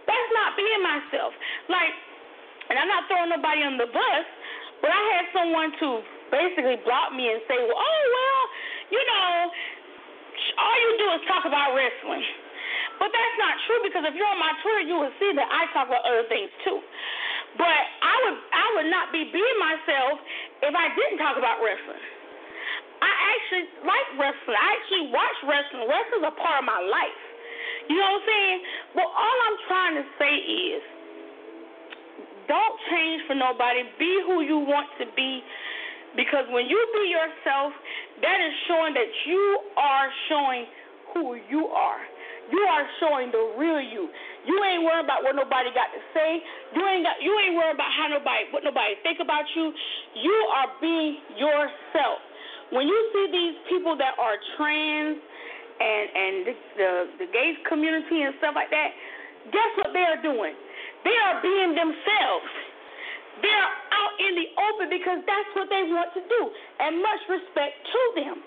That's 0.05 0.31
not 0.37 0.49
being 0.55 0.81
myself. 0.85 1.31
Like, 1.67 1.93
and 2.69 2.75
I'm 2.77 2.89
not 2.89 3.09
throwing 3.09 3.31
nobody 3.33 3.63
on 3.65 3.79
the 3.79 3.89
bus, 3.89 4.25
but 4.83 4.93
I 4.93 5.01
had 5.17 5.25
someone 5.33 5.73
to 5.81 5.87
basically 6.29 6.77
block 6.85 7.15
me 7.15 7.31
and 7.31 7.41
say, 7.47 7.57
well, 7.57 7.79
oh, 7.79 8.03
well, 8.13 8.43
you 8.93 9.01
know, 9.03 9.31
all 10.59 10.77
you 10.77 10.91
do 11.01 11.07
is 11.17 11.21
talk 11.25 11.43
about 11.47 11.73
wrestling. 11.73 12.23
But 12.97 13.13
that's 13.13 13.37
not 13.37 13.53
true 13.69 13.79
because 13.85 14.03
if 14.09 14.13
you're 14.17 14.27
on 14.27 14.41
my 14.41 14.53
Twitter, 14.65 14.83
you 14.85 14.97
will 14.97 15.13
see 15.21 15.31
that 15.37 15.47
I 15.47 15.69
talk 15.71 15.87
about 15.87 16.01
other 16.01 16.25
things 16.29 16.49
too. 16.65 16.81
But 17.55 17.79
I 18.03 18.15
would 18.27 18.37
I 18.51 18.67
would 18.75 18.89
not 18.91 19.15
be 19.15 19.23
being 19.31 19.57
myself 19.57 20.19
if 20.67 20.73
I 20.75 20.91
didn't 20.93 21.17
talk 21.23 21.39
about 21.39 21.63
wrestling. 21.63 22.03
I 22.99 23.13
actually 23.13 23.67
like 23.87 24.07
wrestling. 24.19 24.57
I 24.57 24.67
actually 24.75 25.05
watch 25.13 25.37
wrestling. 25.47 25.85
Wrestling's 25.87 26.27
a 26.27 26.35
part 26.35 26.59
of 26.59 26.65
my 26.65 26.81
life. 26.81 27.21
You 27.87 27.95
know 27.95 28.19
what 28.19 28.19
I'm 28.19 28.27
saying? 28.27 28.57
But 28.99 29.07
all 29.07 29.37
I'm 29.47 29.59
trying 29.69 29.95
to 30.01 30.05
say 30.19 30.33
is 30.33 30.81
don't 32.47 32.75
change 32.91 33.23
for 33.27 33.35
nobody. 33.35 33.83
Be 33.99 34.11
who 34.25 34.41
you 34.41 34.59
want 34.59 34.87
to 34.99 35.05
be. 35.15 35.43
Because 36.15 36.49
when 36.49 36.65
you 36.65 36.79
be 36.95 37.13
yourself, 37.13 37.71
that 38.23 38.37
is 38.41 38.53
showing 38.65 38.93
that 38.95 39.11
you 39.27 39.59
are 39.77 40.07
showing 40.27 40.65
who 41.13 41.37
you 41.51 41.67
are. 41.67 42.01
You 42.47 42.63
are 42.63 42.85
showing 43.03 43.31
the 43.31 43.59
real 43.59 43.83
you. 43.83 44.07
You 44.47 44.55
ain't 44.63 44.83
worried 44.87 45.03
about 45.03 45.23
what 45.27 45.35
nobody 45.35 45.67
got 45.75 45.91
to 45.91 46.01
say. 46.15 46.39
You 46.71 46.81
ain't 46.87 47.03
got 47.03 47.19
you 47.19 47.35
ain't 47.43 47.55
worried 47.59 47.75
about 47.75 47.91
how 47.91 48.07
nobody 48.07 48.47
what 48.55 48.63
nobody 48.63 48.95
think 49.03 49.19
about 49.19 49.43
you. 49.55 49.75
You 50.15 50.37
are 50.55 50.69
being 50.79 51.19
yourself. 51.35 52.23
When 52.71 52.87
you 52.87 52.99
see 53.11 53.25
these 53.31 53.55
people 53.67 53.99
that 53.99 54.15
are 54.15 54.39
trans 54.55 55.19
and 55.79 56.05
and 56.07 56.33
the 56.47 56.55
the, 56.79 56.91
the 57.25 57.27
gay 57.35 57.59
community 57.67 58.23
and 58.23 58.31
stuff 58.39 58.55
like 58.55 58.71
that, 58.71 58.95
guess 59.51 59.71
what 59.83 59.91
they 59.91 60.07
are 60.07 60.21
doing? 60.23 60.55
They 61.03 61.15
are 61.27 61.43
being 61.43 61.75
themselves. 61.75 62.51
They 63.43 63.53
are 63.53 63.73
out 63.93 64.13
in 64.17 64.33
the 64.33 64.47
open 64.55 64.87
because 64.89 65.21
that's 65.27 65.51
what 65.53 65.69
they 65.69 65.83
want 65.91 66.09
to 66.17 66.23
do. 66.25 66.41
And 66.81 67.03
much 67.03 67.21
respect 67.29 67.75
to 67.85 68.01
them. 68.17 68.41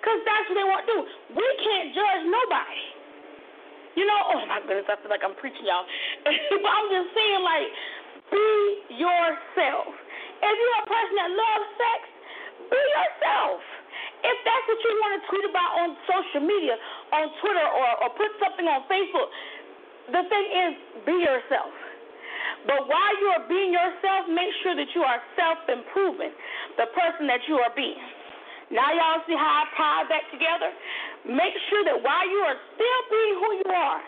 Because 0.00 0.20
that's 0.24 0.46
what 0.50 0.56
they 0.56 0.66
want 0.66 0.82
to 0.82 0.88
do. 0.88 1.00
We 1.36 1.46
can't 1.62 1.94
judge 1.94 2.22
nobody. 2.26 2.91
You 3.94 4.08
know, 4.08 4.20
oh 4.32 4.42
my 4.48 4.60
goodness, 4.64 4.88
I 4.88 4.96
feel 5.00 5.12
like 5.12 5.24
I'm 5.24 5.36
preaching 5.36 5.68
y'all. 5.68 5.84
but 6.24 6.72
I'm 6.72 6.88
just 6.88 7.10
saying, 7.12 7.42
like, 7.44 7.68
be 8.32 8.48
yourself. 8.96 9.92
If 10.42 10.54
you're 10.56 10.80
a 10.80 10.88
person 10.88 11.14
that 11.20 11.30
loves 11.30 11.68
sex, 11.76 12.00
be 12.72 12.80
yourself. 12.80 13.60
If 14.22 14.36
that's 14.46 14.64
what 14.70 14.80
you 14.80 14.92
want 15.02 15.12
to 15.18 15.22
tweet 15.28 15.46
about 15.50 15.70
on 15.82 15.88
social 16.06 16.42
media, 16.46 16.78
on 17.12 17.26
Twitter, 17.42 17.66
or, 17.68 17.90
or 18.06 18.08
put 18.16 18.30
something 18.40 18.64
on 18.64 18.86
Facebook, 18.86 19.28
the 20.14 20.22
thing 20.26 20.46
is, 20.50 20.72
be 21.04 21.16
yourself. 21.20 21.74
But 22.66 22.86
while 22.86 23.14
you 23.18 23.28
are 23.34 23.44
being 23.50 23.74
yourself, 23.74 24.30
make 24.30 24.50
sure 24.62 24.78
that 24.78 24.86
you 24.94 25.02
are 25.02 25.18
self 25.34 25.66
improving 25.66 26.30
the 26.78 26.86
person 26.94 27.26
that 27.26 27.42
you 27.50 27.58
are 27.58 27.74
being. 27.74 27.98
Now, 28.70 28.88
y'all 28.94 29.20
see 29.28 29.36
how 29.36 29.62
I 29.62 29.64
tied 29.76 30.06
that 30.08 30.24
together? 30.32 30.70
Make 31.22 31.54
sure 31.70 31.86
that 31.86 31.98
while 32.02 32.26
you 32.26 32.40
are 32.42 32.58
still 32.74 33.00
being 33.10 33.34
who 33.38 33.50
you 33.62 33.70
are, 33.70 34.00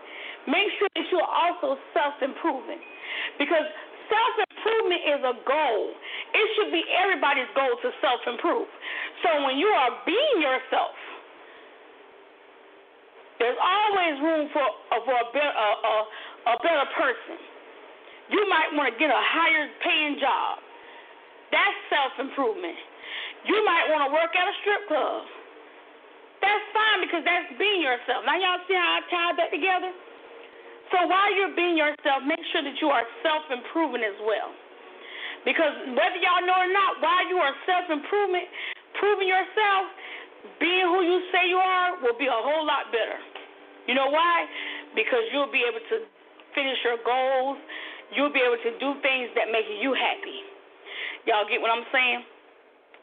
make 0.50 0.66
sure 0.82 0.90
that 0.98 1.06
you 1.14 1.18
are 1.22 1.30
also 1.30 1.78
self 1.94 2.18
improving. 2.18 2.82
Because 3.38 3.62
self 4.10 4.34
improvement 4.50 5.02
is 5.06 5.20
a 5.22 5.34
goal. 5.46 5.82
It 6.34 6.46
should 6.58 6.70
be 6.74 6.82
everybody's 6.90 7.50
goal 7.54 7.70
to 7.70 7.88
self 8.02 8.18
improve. 8.26 8.66
So 9.22 9.30
when 9.46 9.62
you 9.62 9.70
are 9.70 9.94
being 10.02 10.42
yourself, 10.42 10.98
there's 13.38 13.58
always 13.62 14.14
room 14.18 14.50
for, 14.50 14.66
for 15.06 15.14
a, 15.14 15.26
better, 15.30 15.54
a, 15.54 15.70
a, 15.86 15.94
a 16.50 16.54
better 16.66 16.86
person. 16.98 17.38
You 18.30 18.42
might 18.50 18.74
want 18.74 18.90
to 18.90 18.96
get 18.98 19.10
a 19.10 19.22
higher 19.22 19.70
paying 19.86 20.18
job. 20.18 20.58
That's 21.54 21.78
self 21.94 22.12
improvement. 22.18 22.74
You 23.46 23.62
might 23.62 23.86
want 23.94 24.08
to 24.08 24.10
work 24.10 24.34
at 24.34 24.50
a 24.50 24.54
strip 24.66 24.82
club. 24.90 25.43
That's 26.44 26.66
fine 26.76 27.00
because 27.00 27.24
that's 27.24 27.48
being 27.56 27.80
yourself. 27.80 28.28
Now, 28.28 28.36
y'all 28.36 28.60
see 28.68 28.76
how 28.76 29.00
I 29.00 29.02
tied 29.08 29.36
that 29.40 29.48
together? 29.48 29.88
So, 30.92 31.08
while 31.08 31.32
you're 31.32 31.56
being 31.56 31.80
yourself, 31.80 32.20
make 32.28 32.44
sure 32.52 32.60
that 32.60 32.76
you 32.84 32.92
are 32.92 33.08
self 33.24 33.48
improving 33.48 34.04
as 34.04 34.14
well. 34.20 34.52
Because 35.48 35.72
whether 35.96 36.20
y'all 36.20 36.44
know 36.44 36.68
or 36.68 36.68
not, 36.68 37.00
while 37.00 37.24
you 37.32 37.40
are 37.40 37.56
self 37.64 37.88
improvement, 37.88 38.44
proving 39.00 39.24
yourself, 39.24 39.88
being 40.60 40.84
who 40.84 41.00
you 41.00 41.24
say 41.32 41.48
you 41.48 41.56
are 41.56 41.96
will 42.04 42.16
be 42.20 42.28
a 42.28 42.40
whole 42.44 42.68
lot 42.68 42.92
better. 42.92 43.16
You 43.88 43.96
know 43.96 44.12
why? 44.12 44.44
Because 44.92 45.24
you'll 45.32 45.52
be 45.52 45.64
able 45.64 45.80
to 45.80 45.96
finish 46.52 46.76
your 46.84 47.00
goals, 47.04 47.56
you'll 48.12 48.32
be 48.32 48.44
able 48.44 48.60
to 48.60 48.72
do 48.76 49.00
things 49.00 49.32
that 49.32 49.48
make 49.48 49.64
you 49.80 49.96
happy. 49.96 50.44
Y'all 51.24 51.48
get 51.48 51.64
what 51.64 51.72
I'm 51.72 51.88
saying? 51.88 52.33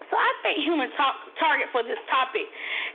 So 0.10 0.16
I 0.18 0.32
thank 0.42 0.64
Human 0.66 0.90
talk, 0.98 1.16
Target 1.38 1.70
for 1.72 1.84
this 1.84 2.00
topic, 2.10 2.48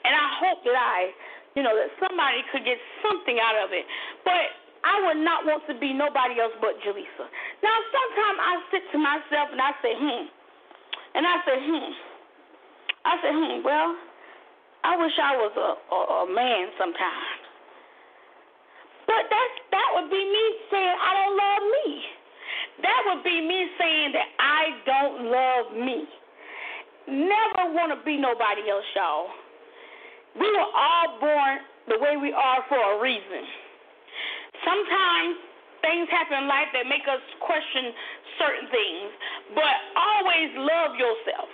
and 0.05 0.13
I 0.13 0.27
hope 0.43 0.65
that 0.67 0.77
I, 0.77 1.13
you 1.55 1.63
know, 1.63 1.73
that 1.77 1.93
somebody 2.03 2.43
could 2.51 2.65
get 2.67 2.81
something 3.05 3.39
out 3.39 3.57
of 3.63 3.73
it. 3.73 3.87
But 4.25 4.51
I 4.87 5.03
would 5.07 5.23
not 5.23 5.47
want 5.47 5.67
to 5.67 5.75
be 5.79 5.93
nobody 5.93 6.39
else 6.39 6.55
but 6.63 6.79
Jaleesa. 6.83 7.27
Now, 7.63 7.77
sometimes 7.91 8.39
I 8.39 8.53
sit 8.71 8.83
to 8.95 8.99
myself 8.99 9.51
and 9.51 9.61
I 9.63 9.73
say, 9.83 9.93
hmm, 9.99 10.25
and 11.17 11.23
I 11.27 11.37
say, 11.43 11.57
hmm, 11.59 11.91
I 13.07 13.13
say, 13.23 13.31
hmm, 13.33 13.57
well, 13.67 13.97
I 14.87 14.95
wish 14.95 15.15
I 15.19 15.35
was 15.35 15.55
a, 15.59 15.71
a, 15.91 16.01
a 16.23 16.27
man 16.31 16.71
sometimes. 16.79 17.47
But 19.07 19.23
that's 19.31 19.57
that 19.71 19.89
would 19.95 20.11
be 20.11 20.19
me 20.19 20.45
saying 20.71 20.97
I 20.99 21.11
don't 21.15 21.37
love 21.39 21.63
me. 21.63 21.87
That 22.83 23.01
would 23.07 23.23
be 23.25 23.39
me 23.41 23.61
saying 23.79 24.13
that 24.13 24.29
I 24.39 24.63
don't 24.87 25.19
love 25.31 25.67
me. 25.79 26.07
Never 27.07 27.71
want 27.71 27.95
to 27.95 28.01
be 28.05 28.19
nobody 28.19 28.67
else, 28.67 28.87
y'all. 28.95 29.31
We 30.39 30.47
were 30.51 30.71
all 30.75 31.19
born 31.23 31.55
the 31.89 31.99
way 32.03 32.19
we 32.19 32.35
are 32.35 32.61
for 32.69 32.77
a 32.77 33.01
reason. 33.01 33.47
Sometimes 34.67 35.39
things 35.87 36.11
happen 36.11 36.43
in 36.43 36.47
life 36.51 36.67
that 36.75 36.91
make 36.91 37.07
us 37.07 37.23
question 37.41 37.95
certain 38.43 38.67
things, 38.69 39.09
but 39.55 39.75
always 39.95 40.51
love 40.59 40.99
yourself. 40.99 41.49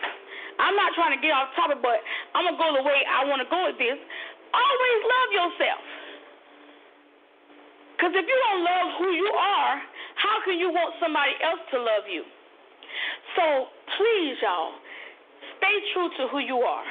I'm 0.57 0.77
not 0.77 0.97
trying 0.97 1.13
to 1.13 1.21
get 1.21 1.37
off 1.37 1.53
topic, 1.53 1.85
but 1.85 2.01
I'm 2.33 2.49
going 2.49 2.57
to 2.57 2.61
go 2.61 2.69
the 2.81 2.85
way 2.85 3.05
I 3.05 3.29
want 3.29 3.45
to 3.45 3.49
go 3.53 3.69
with 3.69 3.77
this. 3.77 3.99
Always 4.53 5.01
love 5.05 5.31
yourself. 5.33 5.85
Because 7.97 8.13
if 8.19 8.27
you 8.27 8.39
don't 8.51 8.63
love 8.67 8.89
who 8.99 9.09
you 9.15 9.31
are, 9.31 9.75
how 10.17 10.37
can 10.45 10.59
you 10.59 10.73
want 10.75 10.97
somebody 10.99 11.39
else 11.45 11.61
to 11.71 11.79
love 11.79 12.09
you? 12.11 12.25
So 13.37 13.71
please, 13.97 14.37
y'all, 14.43 14.75
stay 15.73 15.81
true 15.97 16.09
to 16.21 16.23
who 16.29 16.39
you 16.45 16.61
are. 16.61 16.89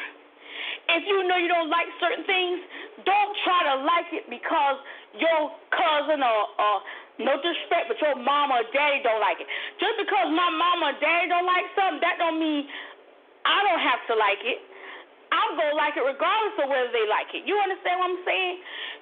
If 0.90 1.06
you 1.06 1.24
know 1.30 1.38
you 1.38 1.48
don't 1.48 1.70
like 1.70 1.88
certain 2.02 2.26
things, 2.26 2.58
don't 3.06 3.34
try 3.46 3.60
to 3.70 3.76
like 3.86 4.10
it 4.12 4.26
because 4.28 4.78
your 5.14 5.54
cousin 5.70 6.26
or, 6.26 6.42
or 6.58 6.76
no 7.22 7.38
disrespect, 7.38 7.88
but 7.88 8.02
your 8.02 8.18
mama 8.18 8.60
or 8.60 8.66
daddy 8.74 9.00
don't 9.06 9.22
like 9.22 9.38
it. 9.38 9.48
Just 9.78 10.02
because 10.02 10.28
my 10.34 10.50
mama 10.50 10.92
or 10.92 10.96
daddy 10.98 11.30
don't 11.30 11.46
like 11.46 11.70
something, 11.78 12.02
that 12.02 12.18
don't 12.18 12.42
mean 12.42 12.66
I 13.46 13.62
don't 13.70 13.84
have 13.84 14.02
to 14.10 14.16
like 14.18 14.42
it. 14.42 14.60
I'm 15.32 15.56
gonna 15.56 15.80
like 15.80 15.96
it 15.96 16.04
regardless 16.04 16.60
of 16.60 16.68
whether 16.68 16.92
they 16.92 17.08
like 17.08 17.32
it. 17.32 17.48
You 17.48 17.56
understand 17.56 18.04
what 18.04 18.12
I'm 18.12 18.22
saying? 18.28 18.56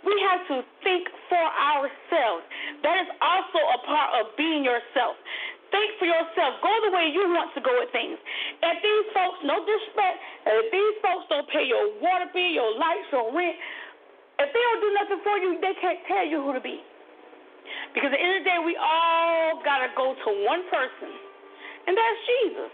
We 0.06 0.14
have 0.30 0.42
to 0.54 0.56
think 0.86 1.10
for 1.26 1.42
ourselves. 1.42 2.46
That 2.86 3.02
is 3.02 3.10
also 3.18 3.58
a 3.58 3.80
part 3.90 4.10
of 4.22 4.38
being 4.38 4.62
yourself. 4.62 5.18
Think 5.70 6.02
for 6.02 6.10
yourself. 6.10 6.58
Go 6.66 6.74
the 6.90 6.92
way 6.94 7.14
you 7.14 7.30
want 7.30 7.54
to 7.54 7.62
go 7.62 7.70
with 7.78 7.94
things. 7.94 8.18
If 8.18 8.76
these 8.82 9.08
folks, 9.14 9.38
no 9.46 9.62
disrespect, 9.62 10.18
if 10.50 10.66
these 10.74 10.96
folks 11.06 11.30
don't 11.30 11.46
pay 11.54 11.66
your 11.66 11.94
water 12.02 12.26
bill, 12.34 12.50
your 12.50 12.74
lights, 12.74 13.06
your 13.14 13.30
rent, 13.30 13.54
if 14.42 14.50
they 14.50 14.62
don't 14.66 14.82
do 14.82 14.92
nothing 14.98 15.22
for 15.22 15.36
you, 15.38 15.50
they 15.62 15.76
can't 15.78 16.02
tell 16.10 16.26
you 16.26 16.42
who 16.42 16.58
to 16.58 16.64
be. 16.64 16.82
Because 17.94 18.10
at 18.10 18.18
the 18.18 18.22
end 18.22 18.34
of 18.38 18.42
the 18.42 18.48
day, 18.50 18.60
we 18.66 18.74
all 18.82 19.62
got 19.62 19.86
to 19.86 19.90
go 19.94 20.18
to 20.18 20.30
one 20.50 20.66
person, 20.74 21.12
and 21.86 21.94
that's 21.94 22.20
Jesus. 22.26 22.74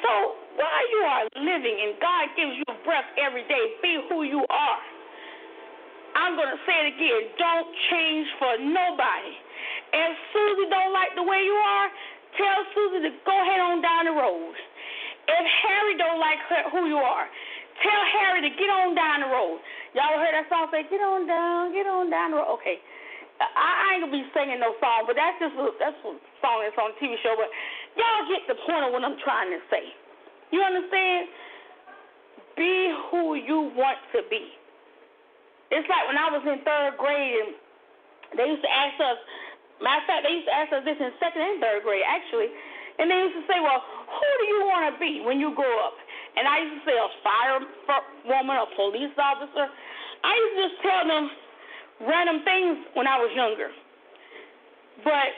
So 0.00 0.12
while 0.56 0.84
you 0.88 1.00
are 1.04 1.24
living 1.36 1.76
and 1.84 2.00
God 2.00 2.24
gives 2.34 2.54
you 2.58 2.66
breath 2.82 3.06
every 3.20 3.44
day, 3.44 3.76
be 3.84 4.00
who 4.08 4.24
you 4.24 4.42
are. 4.48 4.82
I'm 6.12 6.36
going 6.36 6.52
to 6.52 6.60
say 6.68 6.76
it 6.84 6.88
again. 6.92 7.22
Don't 7.40 7.68
change 7.88 8.28
for 8.36 8.52
nobody. 8.60 9.32
If 9.92 10.12
Susie 10.32 10.68
don't 10.68 10.92
like 10.92 11.16
the 11.16 11.24
way 11.24 11.40
you 11.44 11.56
are, 11.56 11.88
tell 12.36 12.58
Susie 12.74 13.08
to 13.08 13.12
go 13.24 13.34
ahead 13.34 13.60
on 13.60 13.82
down 13.82 14.08
the 14.08 14.16
road. 14.16 14.54
If 15.28 15.46
Harry 15.64 15.94
don't 15.96 16.18
like 16.18 16.40
her, 16.50 16.62
who 16.74 16.90
you 16.90 16.98
are, 16.98 17.26
tell 17.80 18.02
Harry 18.20 18.42
to 18.42 18.50
get 18.52 18.68
on 18.68 18.94
down 18.94 19.22
the 19.22 19.30
road. 19.30 19.62
Y'all 19.94 20.18
heard 20.18 20.34
that 20.34 20.50
song 20.50 20.68
say, 20.72 20.82
get 20.90 21.00
on 21.00 21.26
down, 21.26 21.72
get 21.72 21.86
on 21.86 22.10
down 22.10 22.32
the 22.32 22.42
road. 22.42 22.58
Okay. 22.58 22.82
I, 23.42 23.98
ain't 23.98 24.06
gonna 24.06 24.14
be 24.14 24.22
singing 24.30 24.62
no 24.62 24.78
song, 24.78 25.02
but 25.10 25.18
that's 25.18 25.34
just 25.42 25.56
a, 25.58 25.66
that's 25.82 25.98
a 26.06 26.14
song 26.38 26.62
that's 26.62 26.78
on 26.78 26.94
a 26.94 26.96
TV 27.02 27.18
show. 27.26 27.34
But 27.34 27.50
y'all 27.98 28.22
get 28.30 28.46
the 28.46 28.58
point 28.62 28.86
of 28.86 28.94
what 28.94 29.02
I'm 29.02 29.18
trying 29.18 29.50
to 29.50 29.58
say. 29.66 29.90
You 30.54 30.62
understand? 30.62 31.26
Be 32.54 32.92
who 33.10 33.34
you 33.34 33.72
want 33.74 33.98
to 34.14 34.22
be. 34.30 34.52
It's 35.72 35.88
like 35.88 36.04
when 36.06 36.20
I 36.20 36.28
was 36.28 36.44
in 36.44 36.60
third 36.62 37.00
grade 37.00 37.34
and 37.40 37.50
they 38.36 38.46
used 38.46 38.62
to 38.62 38.72
ask 38.72 38.96
us, 39.00 39.18
matter 39.82 40.00
of 40.02 40.06
fact, 40.06 40.22
they 40.24 40.38
used 40.38 40.48
to 40.48 40.54
ask 40.54 40.70
us 40.72 40.82
this 40.86 40.98
in 40.98 41.10
second 41.18 41.42
and 41.42 41.58
third 41.58 41.82
grade, 41.82 42.06
actually. 42.06 42.48
And 42.98 43.10
they 43.10 43.18
used 43.18 43.36
to 43.36 43.44
say, 43.50 43.58
well, 43.58 43.82
who 43.82 44.30
do 44.40 44.44
you 44.46 44.60
want 44.68 44.86
to 44.88 44.94
be 45.00 45.24
when 45.26 45.40
you 45.42 45.50
grow 45.52 45.74
up? 45.82 45.96
And 46.38 46.46
I 46.46 46.62
used 46.62 46.80
to 46.80 46.82
say 46.86 46.96
a 46.96 47.08
firewoman, 47.24 48.56
a 48.62 48.68
police 48.76 49.12
officer. 49.18 49.66
I 50.22 50.32
used 50.32 50.54
to 50.54 50.60
just 50.70 50.78
tell 50.86 51.02
them, 51.08 51.24
random 52.06 52.42
things 52.44 52.78
when 52.94 53.06
I 53.06 53.18
was 53.18 53.30
younger. 53.34 53.70
But 55.04 55.30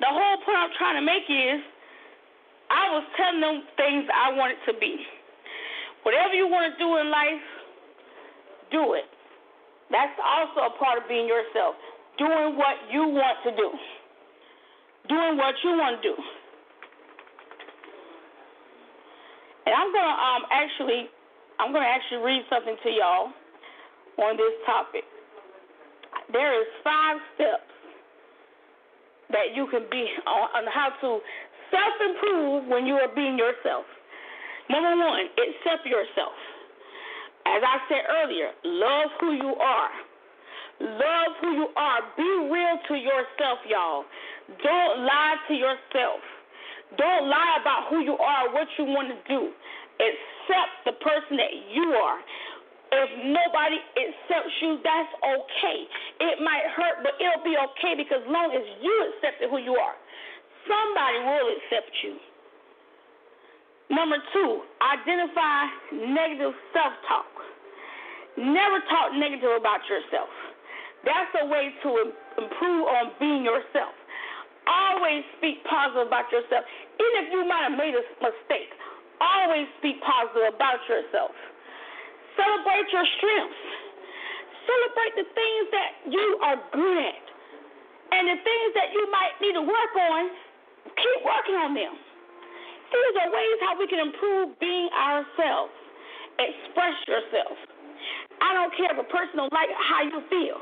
the 0.00 0.10
whole 0.10 0.38
point 0.44 0.58
I'm 0.58 0.74
trying 0.78 0.98
to 0.98 1.06
make 1.06 1.26
is 1.26 1.58
I 2.70 2.92
was 2.92 3.04
telling 3.16 3.40
them 3.40 3.62
things 3.76 4.04
I 4.12 4.32
wanted 4.36 4.58
to 4.66 4.74
be. 4.78 5.00
Whatever 6.02 6.34
you 6.34 6.46
want 6.46 6.70
to 6.70 6.74
do 6.78 6.96
in 6.98 7.10
life, 7.10 7.44
do 8.70 8.94
it. 8.94 9.08
That's 9.90 10.12
also 10.20 10.68
a 10.68 10.78
part 10.78 11.02
of 11.02 11.08
being 11.08 11.26
yourself. 11.26 11.74
Doing 12.18 12.58
what 12.58 12.76
you 12.90 13.08
want 13.08 13.38
to 13.44 13.50
do. 13.54 13.70
Doing 15.08 15.38
what 15.38 15.54
you 15.62 15.70
want 15.70 16.02
to 16.02 16.08
do. 16.08 16.14
And 19.66 19.74
I'm 19.74 19.92
gonna 19.92 20.16
um 20.16 20.42
actually 20.50 21.08
I'm 21.60 21.72
gonna 21.72 21.86
actually 21.86 22.24
read 22.24 22.42
something 22.50 22.76
to 22.82 22.90
y'all 22.90 23.30
on 24.18 24.36
this 24.36 24.54
topic. 24.66 25.04
There 26.32 26.60
is 26.60 26.66
five 26.82 27.16
steps 27.34 27.68
that 29.30 29.54
you 29.54 29.68
can 29.70 29.84
be 29.90 30.08
on, 30.26 30.48
on 30.56 30.64
how 30.72 30.88
to 31.00 31.20
self 31.70 31.94
improve 32.00 32.68
when 32.68 32.86
you 32.86 32.94
are 32.94 33.12
being 33.14 33.38
yourself. 33.38 33.84
Number 34.70 34.96
one, 34.96 35.28
accept 35.36 35.86
yourself. 35.86 36.36
As 37.46 37.62
I 37.64 37.76
said 37.88 38.04
earlier, 38.08 38.50
love 38.64 39.08
who 39.20 39.32
you 39.32 39.54
are. 39.56 39.90
Love 40.80 41.32
who 41.40 41.50
you 41.58 41.68
are. 41.76 42.00
Be 42.16 42.30
real 42.50 42.78
to 42.88 42.94
yourself, 42.94 43.58
y'all. 43.66 44.04
Don't 44.62 45.04
lie 45.04 45.36
to 45.48 45.54
yourself. 45.54 46.22
Don't 46.96 47.28
lie 47.28 47.58
about 47.60 47.90
who 47.90 48.00
you 48.00 48.16
are, 48.16 48.52
what 48.54 48.68
you 48.78 48.84
want 48.84 49.10
to 49.10 49.18
do. 49.28 49.50
Accept 49.98 50.72
the 50.86 50.94
person 51.02 51.36
that 51.36 51.52
you 51.74 51.92
are. 51.98 52.18
If 52.88 53.10
nobody 53.28 53.76
accepts 54.00 54.54
you, 54.62 54.80
that's 54.80 55.12
okay. 55.20 55.78
It 56.24 56.40
might 56.40 56.64
hurt, 56.72 57.04
but 57.04 57.20
it'll 57.20 57.44
be 57.44 57.52
okay 57.52 57.92
because 57.98 58.24
long 58.30 58.54
as 58.54 58.64
you 58.80 58.94
accept 59.12 59.44
who 59.44 59.58
you 59.58 59.76
are, 59.76 59.96
somebody 60.64 61.18
will 61.26 61.48
accept 61.58 61.92
you. 62.00 62.16
Number 63.90 64.16
two, 64.32 64.62
identify 64.80 65.68
negative 65.92 66.54
self 66.72 66.92
talk. 67.08 67.28
Never 68.38 68.80
talk 68.88 69.12
negative 69.12 69.52
about 69.58 69.80
yourself. 69.90 70.28
That's 71.04 71.32
a 71.42 71.46
way 71.46 71.70
to 71.82 71.88
improve 72.38 72.84
on 72.86 73.14
being 73.18 73.44
yourself. 73.44 73.94
Always 74.66 75.24
speak 75.38 75.64
positive 75.64 76.08
about 76.10 76.28
yourself. 76.28 76.64
Even 77.00 77.14
if 77.24 77.26
you 77.32 77.42
might 77.48 77.70
have 77.70 77.78
made 77.78 77.94
a 77.94 78.04
mistake, 78.20 78.70
always 79.20 79.66
speak 79.78 80.02
positive 80.04 80.52
about 80.52 80.82
yourself. 80.90 81.32
Celebrate 82.36 82.86
your 82.92 83.06
strengths. 83.16 83.64
Celebrate 84.68 85.14
the 85.16 85.28
things 85.32 85.64
that 85.72 85.90
you 86.12 86.26
are 86.44 86.58
good 86.74 86.98
at. 87.00 87.24
And 88.12 88.28
the 88.28 88.38
things 88.40 88.70
that 88.76 88.92
you 88.92 89.04
might 89.08 89.34
need 89.40 89.56
to 89.56 89.64
work 89.64 89.94
on, 89.96 90.28
keep 90.96 91.20
working 91.24 91.56
on 91.56 91.72
them. 91.72 91.94
These 92.88 93.14
are 93.20 93.28
ways 93.28 93.56
how 93.64 93.76
we 93.76 93.86
can 93.88 94.00
improve 94.00 94.56
being 94.60 94.88
ourselves. 94.92 95.72
Express 96.40 96.96
yourself. 97.08 97.56
I 98.40 98.54
don't 98.54 98.72
care 98.76 98.92
if 98.92 98.98
a 99.00 99.08
person 99.10 99.36
don't 99.36 99.52
like 99.52 99.68
how 99.76 100.02
you 100.06 100.22
feel, 100.30 100.58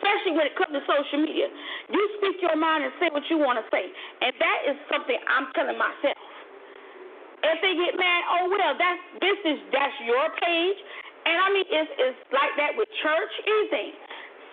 especially 0.00 0.32
when 0.32 0.48
it 0.48 0.56
comes 0.56 0.72
to 0.72 0.80
social 0.88 1.20
media. 1.20 1.52
You 1.92 2.00
speak 2.18 2.40
your 2.40 2.56
mind 2.56 2.88
and 2.88 2.92
say 2.96 3.12
what 3.12 3.22
you 3.28 3.36
want 3.36 3.60
to 3.60 3.66
say, 3.68 3.84
and 3.84 4.32
that 4.32 4.58
is 4.72 4.76
something 4.88 5.20
I'm 5.28 5.52
telling 5.52 5.76
myself. 5.76 6.16
If 7.44 7.56
they 7.60 7.72
get 7.76 7.96
mad, 8.00 8.20
oh 8.40 8.48
well, 8.48 8.72
that's 8.80 9.02
this 9.20 9.38
is 9.44 9.58
that's 9.72 9.96
your 10.08 10.24
page, 10.40 10.78
and 11.28 11.36
I 11.36 11.46
mean 11.52 11.68
it's 11.68 11.92
it's 12.00 12.20
like 12.32 12.52
that 12.56 12.72
with 12.76 12.88
church, 13.04 13.32
anything. 13.44 13.92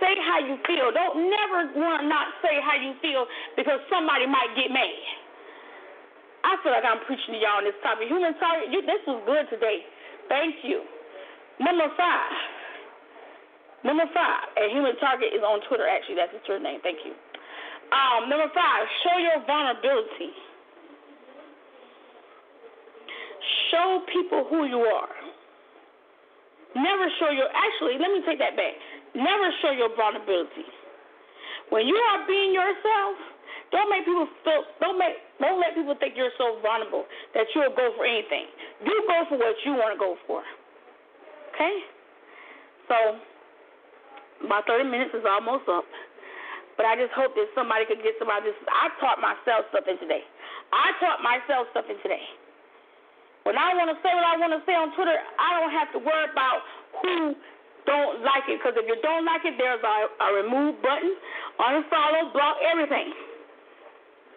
Say 0.04 0.14
how 0.30 0.38
you 0.44 0.62
feel. 0.70 0.94
Don't 0.94 1.26
never 1.26 1.74
want 1.74 2.06
to 2.06 2.08
not 2.08 2.30
say 2.46 2.62
how 2.62 2.78
you 2.78 2.94
feel 3.02 3.26
because 3.58 3.82
somebody 3.90 4.30
might 4.30 4.54
get 4.54 4.70
mad. 4.70 5.02
I 6.46 6.54
feel 6.62 6.70
like 6.70 6.86
I'm 6.86 7.02
preaching 7.10 7.34
to 7.34 7.40
y'all 7.42 7.60
on 7.60 7.66
this 7.66 7.76
topic. 7.82 8.06
Human 8.08 8.38
target, 8.38 8.70
you, 8.70 8.86
this 8.86 9.02
was 9.10 9.26
good 9.26 9.50
today. 9.50 9.82
Thank 10.30 10.62
you. 10.62 10.86
Number 11.58 11.90
five. 11.98 12.57
Number 13.86 14.06
five, 14.14 14.48
and 14.58 14.72
Human 14.74 14.98
Target 14.98 15.34
is 15.38 15.44
on 15.46 15.62
Twitter, 15.70 15.86
actually. 15.88 16.16
That's 16.18 16.34
its 16.34 16.48
name. 16.50 16.82
Thank 16.82 17.06
you. 17.06 17.14
Um, 17.94 18.28
number 18.28 18.50
five, 18.52 18.84
show 19.06 19.16
your 19.22 19.40
vulnerability. 19.46 20.34
Show 23.72 24.02
people 24.12 24.48
who 24.50 24.66
you 24.66 24.82
are. 24.82 25.16
Never 26.76 27.08
show 27.20 27.32
your, 27.32 27.48
actually, 27.48 27.96
let 27.98 28.12
me 28.12 28.22
take 28.28 28.40
that 28.40 28.58
back. 28.58 28.76
Never 29.16 29.50
show 29.62 29.72
your 29.72 29.94
vulnerability. 29.96 30.68
When 31.70 31.88
you 31.88 31.96
are 31.96 32.28
being 32.28 32.54
yourself, 32.54 33.16
don't 33.72 33.90
make 33.90 34.06
people 34.06 34.28
feel, 34.44 34.64
don't 34.80 34.98
make, 35.00 35.20
don't 35.40 35.60
let 35.60 35.76
people 35.76 35.96
think 36.00 36.16
you're 36.16 36.32
so 36.38 36.60
vulnerable 36.64 37.04
that 37.34 37.48
you'll 37.56 37.76
go 37.76 37.92
for 37.96 38.06
anything. 38.06 38.48
You 38.84 38.96
go 39.08 39.28
for 39.28 39.38
what 39.38 39.56
you 39.66 39.74
want 39.74 39.96
to 39.96 40.00
go 40.00 40.16
for. 40.28 40.44
Okay? 41.56 41.76
So, 42.88 43.20
my 44.46 44.62
30 44.66 44.90
minutes 44.90 45.14
is 45.18 45.26
almost 45.26 45.66
up. 45.70 45.86
But 46.78 46.86
I 46.86 46.94
just 46.94 47.10
hope 47.18 47.34
that 47.34 47.50
somebody 47.58 47.90
could 47.90 48.06
get 48.06 48.14
some 48.22 48.30
of 48.30 48.46
this. 48.46 48.54
I 48.70 48.94
taught 49.02 49.18
myself 49.18 49.66
something 49.74 49.98
today. 49.98 50.22
I 50.70 50.94
taught 51.02 51.26
myself 51.26 51.66
something 51.74 51.98
today. 52.06 52.22
When 53.50 53.58
I 53.58 53.74
want 53.74 53.90
to 53.90 53.98
say 54.06 54.14
what 54.14 54.28
I 54.28 54.36
want 54.38 54.54
to 54.54 54.62
say 54.68 54.78
on 54.78 54.94
Twitter, 54.94 55.16
I 55.16 55.58
don't 55.58 55.74
have 55.74 55.90
to 55.98 56.00
worry 56.04 56.28
about 56.30 56.62
who 57.02 57.34
don't 57.88 58.22
like 58.22 58.46
it. 58.52 58.60
Because 58.62 58.78
if 58.78 58.86
you 58.86 59.00
don't 59.02 59.24
like 59.26 59.42
it, 59.48 59.58
there's 59.58 59.82
a, 59.82 59.98
a 60.22 60.28
remove 60.44 60.78
button, 60.84 61.16
unfollow, 61.58 62.30
block, 62.36 62.62
everything. 62.62 63.16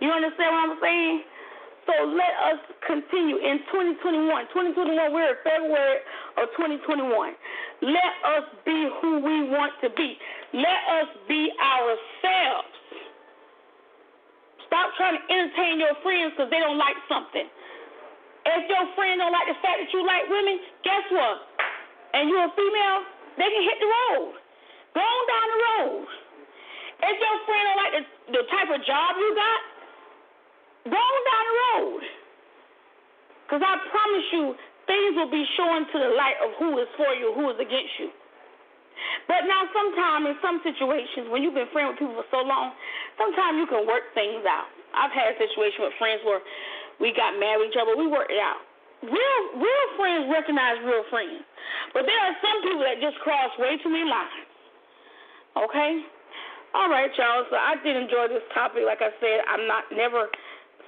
You 0.01 0.09
understand 0.09 0.49
what 0.49 0.63
I'm 0.65 0.79
saying? 0.81 1.15
So 1.91 1.93
let 2.15 2.33
us 2.55 2.61
continue 2.87 3.43
in 3.43 3.67
2021. 4.01 4.23
2021, 4.55 4.95
we're 5.11 5.35
in 5.35 5.41
February 5.43 6.01
of 6.39 6.47
2021. 6.55 7.11
Let 7.81 8.13
us 8.37 8.45
be 8.65 8.89
who 9.01 9.25
we 9.25 9.49
want 9.49 9.73
to 9.81 9.89
be. 9.97 10.17
Let 10.53 10.81
us 11.01 11.09
be 11.29 11.49
ourselves. 11.57 12.77
Stop 14.69 14.93
trying 15.01 15.17
to 15.17 15.23
entertain 15.33 15.81
your 15.81 15.97
friends 16.05 16.37
because 16.37 16.53
they 16.53 16.61
don't 16.61 16.79
like 16.79 16.97
something. 17.09 17.49
If 18.47 18.63
your 18.69 18.85
friend 18.95 19.21
don't 19.21 19.33
like 19.33 19.49
the 19.49 19.59
fact 19.65 19.81
that 19.81 19.91
you 19.93 20.05
like 20.05 20.29
women, 20.29 20.61
guess 20.85 21.05
what? 21.11 21.37
And 22.13 22.29
you're 22.29 22.47
a 22.47 22.53
female, 22.53 23.01
they 23.41 23.49
can 23.49 23.63
hit 23.65 23.79
the 23.81 23.91
road. 23.91 24.33
Go 24.93 25.01
on 25.01 25.23
down 25.27 25.47
the 25.49 25.61
road. 25.61 26.07
If 27.01 27.17
your 27.17 27.37
friend 27.49 27.63
don't 27.65 27.81
like 27.81 27.95
the, 27.97 28.05
the 28.37 28.43
type 28.53 28.69
of 28.69 28.81
job 28.85 29.11
you 29.17 29.31
got, 29.33 29.61
go 30.93 31.01
on 31.01 31.21
down 31.25 31.45
the 31.49 31.57
road. 31.65 32.03
Because 33.45 33.63
I 33.65 33.73
promise 33.89 34.27
you, 34.31 34.45
things 34.91 35.15
will 35.15 35.31
be 35.31 35.47
shown 35.55 35.87
to 35.87 35.97
the 36.03 36.11
light 36.19 36.35
of 36.43 36.51
who 36.59 36.75
is 36.83 36.91
for 36.99 37.15
you, 37.15 37.31
who 37.31 37.47
is 37.55 37.59
against 37.63 37.95
you. 38.03 38.11
But 39.31 39.47
now, 39.47 39.65
sometimes 39.71 40.35
in 40.35 40.37
some 40.43 40.59
situations, 40.67 41.31
when 41.31 41.47
you've 41.47 41.55
been 41.55 41.71
friends 41.71 41.95
with 41.95 42.03
people 42.03 42.19
for 42.19 42.29
so 42.35 42.43
long, 42.43 42.75
sometimes 43.15 43.63
you 43.63 43.71
can 43.71 43.87
work 43.87 44.11
things 44.13 44.43
out. 44.45 44.67
I've 44.93 45.15
had 45.15 45.33
a 45.33 45.37
situation 45.39 45.87
with 45.87 45.95
friends 45.97 46.21
where 46.27 46.43
we 46.99 47.15
got 47.15 47.39
mad 47.39 47.63
with 47.63 47.71
each 47.71 47.79
other, 47.79 47.95
we 47.95 48.11
worked 48.11 48.35
it 48.35 48.43
out. 48.43 48.61
Real, 49.01 49.41
real 49.57 49.87
friends 49.97 50.29
recognize 50.29 50.77
real 50.85 51.07
friends, 51.09 51.41
but 51.97 52.05
there 52.05 52.21
are 52.21 52.37
some 52.45 52.59
people 52.61 52.85
that 52.85 53.01
just 53.01 53.17
cross 53.25 53.49
way 53.57 53.81
too 53.81 53.89
many 53.89 54.05
lines. 54.05 54.45
Okay, 55.57 56.05
all 56.77 56.93
right, 56.93 57.09
y'all. 57.17 57.49
So 57.49 57.57
I 57.57 57.81
did 57.81 57.97
enjoy 57.97 58.29
this 58.29 58.45
topic. 58.53 58.85
Like 58.85 59.01
I 59.01 59.09
said, 59.17 59.41
I'm 59.49 59.65
not 59.65 59.89
never 59.89 60.29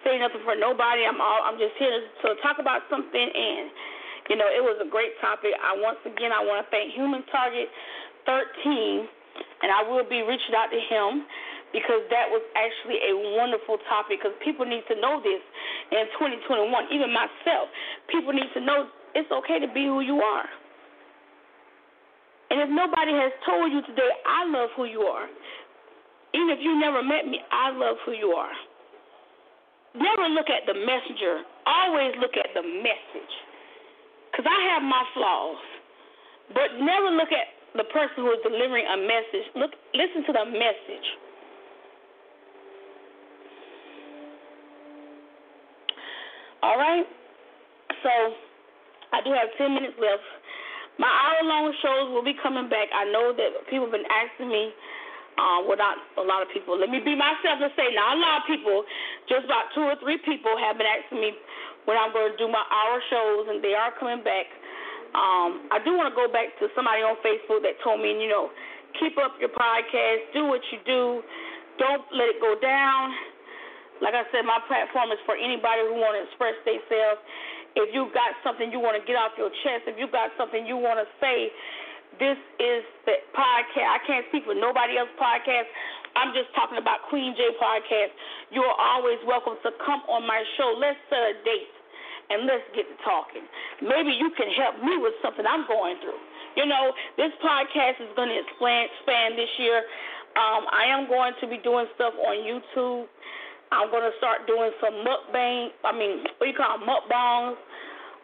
saying 0.05 0.21
nothing 0.21 0.45
for 0.45 0.55
nobody. 0.55 1.09
I'm 1.09 1.25
all. 1.25 1.41
I'm 1.43 1.57
just 1.57 1.73
here 1.81 1.89
to, 1.89 2.01
to 2.23 2.29
talk 2.45 2.61
about 2.61 2.85
something 2.93 3.27
and 3.33 3.73
you 4.31 4.37
know, 4.37 4.47
it 4.47 4.63
was 4.63 4.79
a 4.79 4.89
great 4.89 5.19
topic. 5.21 5.51
I 5.59 5.75
once 5.75 5.99
again 6.07 6.31
I 6.31 6.43
want 6.45 6.63
to 6.63 6.67
thank 6.71 6.95
Human 6.95 7.27
Target 7.31 7.67
13, 8.27 9.07
and 9.63 9.69
I 9.73 9.83
will 9.83 10.07
be 10.07 10.23
reaching 10.23 10.55
out 10.55 10.71
to 10.71 10.79
him 10.79 11.27
because 11.73 12.05
that 12.13 12.29
was 12.29 12.45
actually 12.55 13.01
a 13.01 13.15
wonderful 13.35 13.81
topic 13.89 14.21
because 14.21 14.37
people 14.45 14.69
need 14.69 14.85
to 14.93 14.97
know 15.01 15.19
this 15.25 15.41
in 15.91 16.05
2021. 16.21 16.69
Even 16.93 17.11
myself, 17.11 17.67
people 18.13 18.31
need 18.31 18.53
to 18.55 18.61
know 18.61 18.87
it's 19.17 19.33
okay 19.33 19.59
to 19.59 19.69
be 19.73 19.89
who 19.89 20.05
you 20.05 20.21
are. 20.21 20.49
And 22.53 22.61
if 22.61 22.69
nobody 22.69 23.17
has 23.17 23.33
told 23.49 23.73
you 23.73 23.81
today, 23.89 24.13
I 24.29 24.45
love 24.45 24.69
who 24.77 24.85
you 24.85 25.09
are. 25.09 25.25
Even 26.37 26.53
if 26.53 26.61
you 26.61 26.79
never 26.79 27.03
met 27.03 27.25
me, 27.25 27.41
I 27.51 27.73
love 27.73 27.97
who 28.05 28.13
you 28.13 28.37
are. 28.37 28.53
Never 29.97 30.29
look 30.29 30.49
at 30.49 30.65
the 30.69 30.77
messenger, 30.77 31.45
always 31.67 32.13
look 32.21 32.37
at 32.37 32.53
the 32.53 32.63
message. 32.65 33.33
Because 34.33 34.49
I 34.49 34.61
have 34.73 34.83
my 34.83 35.05
flaws. 35.13 35.61
But 36.57 36.81
never 36.81 37.13
look 37.13 37.29
at 37.29 37.53
the 37.77 37.85
person 37.93 38.25
who 38.25 38.33
is 38.33 38.41
delivering 38.43 38.85
a 38.89 38.97
message. 38.97 39.47
Look, 39.57 39.73
listen 39.93 40.25
to 40.25 40.33
the 40.33 40.45
message. 40.49 41.07
All 46.63 46.77
right. 46.77 47.05
So 48.03 48.11
I 49.13 49.21
do 49.21 49.31
have 49.37 49.53
ten 49.59 49.75
minutes 49.75 49.95
left. 50.01 50.25
my 50.99 51.09
hour 51.11 51.45
long 51.45 51.73
shows 51.83 52.13
will 52.13 52.25
be 52.25 52.35
coming 52.43 52.69
back. 52.69 52.89
I 52.95 53.05
know 53.11 53.33
that 53.37 53.69
people 53.69 53.87
have 53.87 53.97
been 53.97 54.09
asking 54.09 54.49
me. 54.49 54.73
Uh, 55.33 55.65
not 55.65 55.97
a 56.21 56.25
lot 56.29 56.45
of 56.45 56.49
people. 56.53 56.77
Let 56.77 56.93
me 56.93 57.01
be 57.01 57.17
myself 57.17 57.57
and 57.57 57.73
say, 57.73 57.89
not 57.97 58.17
a 58.17 58.21
lot 58.21 58.45
of 58.45 58.47
people. 58.47 58.85
Just 59.33 59.49
about 59.49 59.73
two 59.75 59.81
or 59.81 59.97
three 59.97 60.21
people 60.21 60.53
have 60.61 60.77
been 60.77 60.87
asking 60.87 61.25
me 61.25 61.33
when 61.85 61.99
I'm 61.99 62.15
going 62.15 62.33
to 62.33 62.39
do 62.39 62.47
my 62.47 62.63
hour 62.63 62.97
shows, 63.11 63.51
and 63.51 63.59
they 63.63 63.75
are 63.75 63.91
coming 63.99 64.23
back. 64.23 64.47
Um, 65.13 65.69
I 65.69 65.79
do 65.85 65.93
want 65.93 66.09
to 66.09 66.17
go 66.17 66.31
back 66.31 66.57
to 66.63 66.73
somebody 66.73 67.05
on 67.05 67.21
Facebook 67.21 67.61
that 67.67 67.77
told 67.85 68.01
me, 68.01 68.17
you 68.17 68.31
know, 68.33 68.49
keep 68.97 69.19
up 69.21 69.37
your 69.41 69.53
podcast, 69.53 70.33
do 70.33 70.49
what 70.49 70.65
you 70.73 70.81
do, 70.89 71.21
don't 71.77 72.05
let 72.13 72.33
it 72.33 72.41
go 72.41 72.57
down. 72.61 73.13
Like 74.01 74.17
I 74.17 74.25
said, 74.33 74.43
my 74.49 74.59
platform 74.67 75.13
is 75.13 75.21
for 75.29 75.37
anybody 75.37 75.85
who 75.87 76.01
want 76.01 76.17
to 76.19 76.27
express 76.27 76.57
themselves 76.65 77.21
if 77.77 77.89
you 77.95 78.09
got 78.13 78.37
something 78.45 78.69
you 78.69 78.81
want 78.81 79.01
to 79.01 79.05
get 79.09 79.17
off 79.17 79.33
your 79.41 79.49
chest, 79.65 79.89
if 79.89 79.97
you 79.97 80.09
got 80.13 80.33
something 80.37 80.69
you 80.69 80.77
want 80.77 81.01
to 81.01 81.09
say, 81.21 81.49
this 82.21 82.37
is 82.61 82.85
the 83.09 83.17
podcast. 83.33 83.89
I 83.89 84.01
can't 84.05 84.25
speak 84.29 84.45
for 84.45 84.53
nobody 84.53 85.01
else's 85.01 85.17
podcast. 85.17 85.69
I'm 86.17 86.33
just 86.37 86.53
talking 86.55 86.79
about 86.79 87.09
Queen 87.09 87.35
J 87.37 87.57
podcast. 87.57 88.13
You're 88.51 88.77
always 88.79 89.19
welcome 89.27 89.57
to 89.63 89.71
come 89.85 90.05
on 90.09 90.27
my 90.27 90.43
show. 90.57 90.77
Let's 90.77 90.99
set 91.09 91.21
a 91.21 91.35
date 91.45 91.73
and 92.31 92.47
let's 92.47 92.65
get 92.77 92.89
to 92.89 92.97
talking. 93.05 93.45
Maybe 93.81 94.13
you 94.13 94.33
can 94.37 94.49
help 94.53 94.81
me 94.81 94.97
with 95.01 95.15
something 95.21 95.45
I'm 95.45 95.67
going 95.67 95.97
through. 96.01 96.21
You 96.57 96.69
know, 96.69 96.93
this 97.17 97.33
podcast 97.41 98.01
is 98.01 98.13
going 98.17 98.29
to 98.29 98.39
expand, 98.39 99.39
this 99.41 99.49
year. 99.57 99.85
Um, 100.37 100.69
I 100.69 100.89
am 100.89 101.09
going 101.09 101.33
to 101.41 101.47
be 101.49 101.59
doing 101.61 101.87
stuff 101.97 102.13
on 102.21 102.37
YouTube. 102.45 103.09
I'm 103.73 103.89
gonna 103.89 104.13
start 104.21 104.45
doing 104.47 104.69
some 104.85 105.01
mukbang. 105.01 105.73
I 105.81 105.97
mean, 105.97 106.29
what 106.37 106.45
do 106.45 106.53
you 106.53 106.57
call 106.57 106.77
it, 106.77 106.85
mukbangs? 106.85 107.57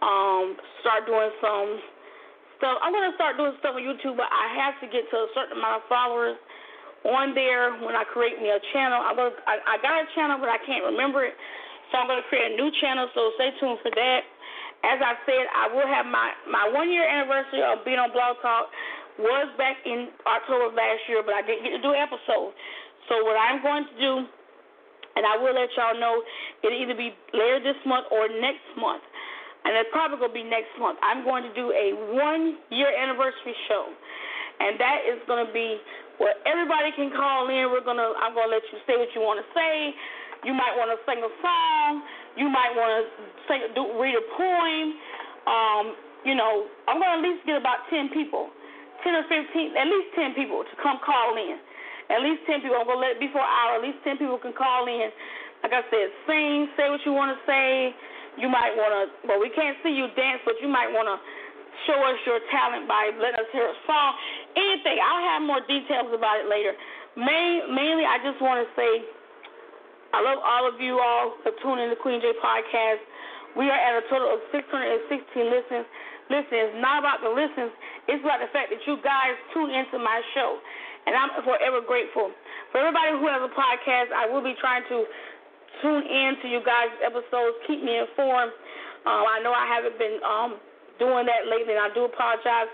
Um, 0.04 0.60
start 0.84 1.08
doing 1.08 1.32
some 1.40 1.80
stuff. 2.60 2.76
I'm 2.84 2.92
gonna 2.92 3.16
start 3.16 3.40
doing 3.40 3.56
stuff 3.58 3.80
on 3.80 3.80
YouTube, 3.80 4.20
but 4.20 4.28
I 4.28 4.52
have 4.60 4.76
to 4.84 4.86
get 4.92 5.08
to 5.08 5.16
a 5.24 5.28
certain 5.32 5.56
amount 5.56 5.82
of 5.82 5.88
followers 5.88 6.36
on 7.06 7.34
there 7.34 7.78
when 7.84 7.94
I 7.94 8.02
create 8.08 8.40
me 8.42 8.50
a 8.50 8.60
channel. 8.72 8.98
I'm 8.98 9.14
gonna. 9.14 9.34
I, 9.46 9.58
I 9.62 9.74
got 9.82 10.02
a 10.02 10.06
channel, 10.14 10.38
but 10.40 10.48
I 10.48 10.58
can't 10.66 10.82
remember 10.84 11.24
it, 11.24 11.34
so 11.90 11.98
I'm 11.98 12.08
gonna 12.10 12.26
create 12.26 12.52
a 12.52 12.54
new 12.56 12.70
channel. 12.80 13.06
So 13.14 13.32
stay 13.36 13.54
tuned 13.60 13.78
for 13.82 13.92
that. 13.94 14.22
As 14.86 14.98
I 15.02 15.18
said, 15.26 15.44
I 15.50 15.70
will 15.74 15.86
have 15.86 16.06
my 16.06 16.34
my 16.50 16.70
one 16.70 16.90
year 16.90 17.06
anniversary 17.06 17.62
of 17.62 17.84
being 17.84 17.98
on 17.98 18.10
Blog 18.10 18.38
Talk 18.42 18.70
was 19.18 19.50
back 19.58 19.82
in 19.82 20.14
October 20.26 20.70
last 20.74 21.02
year, 21.10 21.22
but 21.26 21.34
I 21.34 21.42
didn't 21.42 21.66
get 21.66 21.74
to 21.74 21.82
do 21.82 21.90
an 21.90 21.98
episode. 21.98 22.54
So 23.10 23.18
what 23.26 23.34
I'm 23.34 23.58
going 23.62 23.82
to 23.82 23.96
do 23.98 24.12
and 25.18 25.26
I 25.26 25.34
will 25.34 25.50
let 25.50 25.66
y'all 25.74 25.98
know 25.98 26.22
it'll 26.62 26.78
either 26.78 26.94
be 26.94 27.10
later 27.34 27.58
this 27.58 27.82
month 27.82 28.06
or 28.14 28.30
next 28.38 28.62
month. 28.78 29.02
And 29.66 29.74
it's 29.74 29.90
probably 29.90 30.22
going 30.22 30.30
to 30.30 30.38
be 30.38 30.46
next 30.46 30.70
month. 30.78 30.94
I'm 31.02 31.26
going 31.26 31.42
to 31.42 31.52
do 31.58 31.74
a 31.74 32.14
one 32.14 32.62
year 32.70 32.86
anniversary 32.94 33.58
show. 33.66 33.90
And 34.62 34.78
that 34.78 35.02
is 35.10 35.18
going 35.26 35.42
to 35.42 35.50
be 35.50 35.82
where 36.18 36.34
everybody 36.44 36.90
can 36.94 37.10
call 37.14 37.48
in. 37.48 37.70
We're 37.70 37.82
to, 37.98 38.10
I'm 38.18 38.34
to 38.34 38.52
let 38.52 38.62
you 38.70 38.78
say 38.86 38.98
what 38.98 39.10
you 39.14 39.22
want 39.22 39.42
to 39.42 39.46
say. 39.54 39.94
You 40.46 40.54
might 40.54 40.74
want 40.78 40.94
to 40.94 40.98
sing 41.02 41.18
a 41.18 41.32
song. 41.42 41.90
You 42.38 42.46
might 42.46 42.70
want 42.74 42.90
to 42.94 43.02
sing, 43.50 43.60
do, 43.74 43.82
read 43.98 44.14
a 44.14 44.24
poem. 44.38 44.86
Um, 45.46 45.84
you 46.22 46.34
know, 46.34 46.66
I'm 46.86 46.98
to 47.02 47.18
at 47.18 47.22
least 47.22 47.46
get 47.46 47.58
about 47.58 47.86
10 47.90 48.10
people, 48.14 48.50
10 49.02 49.14
or 49.14 49.24
15, 49.26 49.74
at 49.74 49.86
least 49.86 50.08
10 50.14 50.34
people 50.38 50.62
to 50.62 50.74
come 50.82 50.98
call 51.02 51.34
in. 51.38 51.58
At 52.10 52.22
least 52.22 52.46
10 52.46 52.62
people. 52.62 52.78
I'm 52.78 52.86
to 52.86 52.98
let 52.98 53.18
it 53.18 53.20
be 53.20 53.30
for 53.30 53.42
an 53.42 53.50
hour. 53.50 53.78
At 53.78 53.84
least 53.84 54.02
10 54.02 54.18
people 54.18 54.38
can 54.38 54.54
call 54.54 54.86
in. 54.86 55.10
Like 55.62 55.74
I 55.74 55.82
said, 55.90 56.06
sing, 56.26 56.70
say 56.78 56.86
what 56.90 57.02
you 57.02 57.12
want 57.12 57.34
to 57.34 57.38
say. 57.44 57.94
You 58.38 58.46
might 58.46 58.70
want 58.78 58.94
to, 58.94 59.02
well, 59.26 59.42
we 59.42 59.50
can't 59.50 59.74
see 59.82 59.90
you 59.90 60.06
dance, 60.14 60.38
but 60.46 60.54
you 60.62 60.70
might 60.70 60.88
want 60.94 61.10
to 61.10 61.18
show 61.86 61.98
us 62.02 62.18
your 62.26 62.40
talent 62.50 62.88
by 62.88 63.12
letting 63.14 63.38
us 63.38 63.50
hear 63.52 63.68
a 63.68 63.78
song. 63.86 64.10
Anything. 64.56 64.98
I'll 64.98 65.26
have 65.36 65.42
more 65.44 65.62
details 65.66 66.10
about 66.10 66.40
it 66.42 66.48
later. 66.50 66.72
Main, 67.14 67.74
mainly, 67.74 68.06
I 68.06 68.18
just 68.22 68.40
want 68.42 68.62
to 68.62 68.68
say 68.78 68.90
I 70.14 70.24
love 70.24 70.40
all 70.40 70.64
of 70.64 70.80
you 70.80 70.98
all 70.98 71.36
for 71.44 71.52
tuning 71.60 71.86
in 71.86 71.90
to 71.92 71.98
Queen 72.00 72.18
J 72.24 72.32
Podcast. 72.40 73.02
We 73.56 73.68
are 73.68 73.76
at 73.76 74.00
a 74.00 74.04
total 74.08 74.32
of 74.32 74.40
616 74.54 75.04
listens. 75.50 75.86
Listen, 76.28 76.56
it's 76.72 76.78
not 76.80 77.00
about 77.00 77.24
the 77.24 77.32
listens. 77.32 77.72
It's 78.06 78.20
about 78.20 78.40
the 78.40 78.52
fact 78.52 78.68
that 78.72 78.80
you 78.84 79.00
guys 79.00 79.34
tune 79.52 79.72
into 79.72 79.96
my 79.96 80.20
show 80.36 80.60
and 81.08 81.16
I'm 81.16 81.32
forever 81.40 81.80
grateful. 81.80 82.28
For 82.68 82.84
everybody 82.84 83.16
who 83.16 83.24
has 83.32 83.40
a 83.40 83.52
podcast, 83.56 84.12
I 84.12 84.28
will 84.28 84.44
be 84.44 84.52
trying 84.60 84.84
to 84.92 85.08
tune 85.80 86.04
in 86.04 86.36
to 86.44 86.46
you 86.52 86.60
guys' 86.60 86.92
episodes. 87.00 87.56
Keep 87.64 87.80
me 87.80 87.96
informed. 87.96 88.52
Um, 89.08 89.24
I 89.24 89.40
know 89.40 89.56
I 89.56 89.64
haven't 89.64 89.96
been 89.96 90.20
um, 90.20 90.60
doing 90.98 91.26
that 91.26 91.46
lately, 91.46 91.74
and 91.74 91.82
I 91.82 91.90
do 91.94 92.04
apologize. 92.04 92.70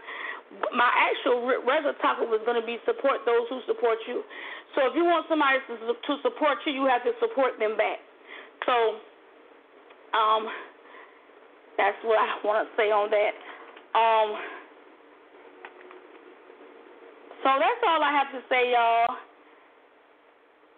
My 0.74 0.88
actual 0.88 1.44
regular 1.66 1.96
topic 1.98 2.30
was 2.30 2.40
going 2.46 2.60
to 2.60 2.66
be 2.66 2.78
support 2.84 3.24
those 3.26 3.48
who 3.50 3.60
support 3.66 3.98
you. 4.06 4.22
So 4.74 4.86
if 4.86 4.94
you 4.94 5.04
want 5.04 5.26
somebody 5.28 5.58
to, 5.66 5.94
to 5.94 6.12
support 6.22 6.58
you, 6.66 6.72
you 6.72 6.84
have 6.86 7.02
to 7.06 7.14
support 7.18 7.58
them 7.58 7.76
back. 7.76 7.98
So 8.66 8.74
um, 10.14 10.46
that's 11.76 11.98
what 12.06 12.18
I 12.18 12.38
want 12.46 12.66
to 12.66 12.68
say 12.78 12.90
on 12.90 13.10
that. 13.10 13.34
Um, 13.98 14.28
so 17.42 17.50
that's 17.58 17.82
all 17.86 18.02
I 18.02 18.12
have 18.14 18.30
to 18.32 18.40
say, 18.48 18.72
y'all. 18.72 19.18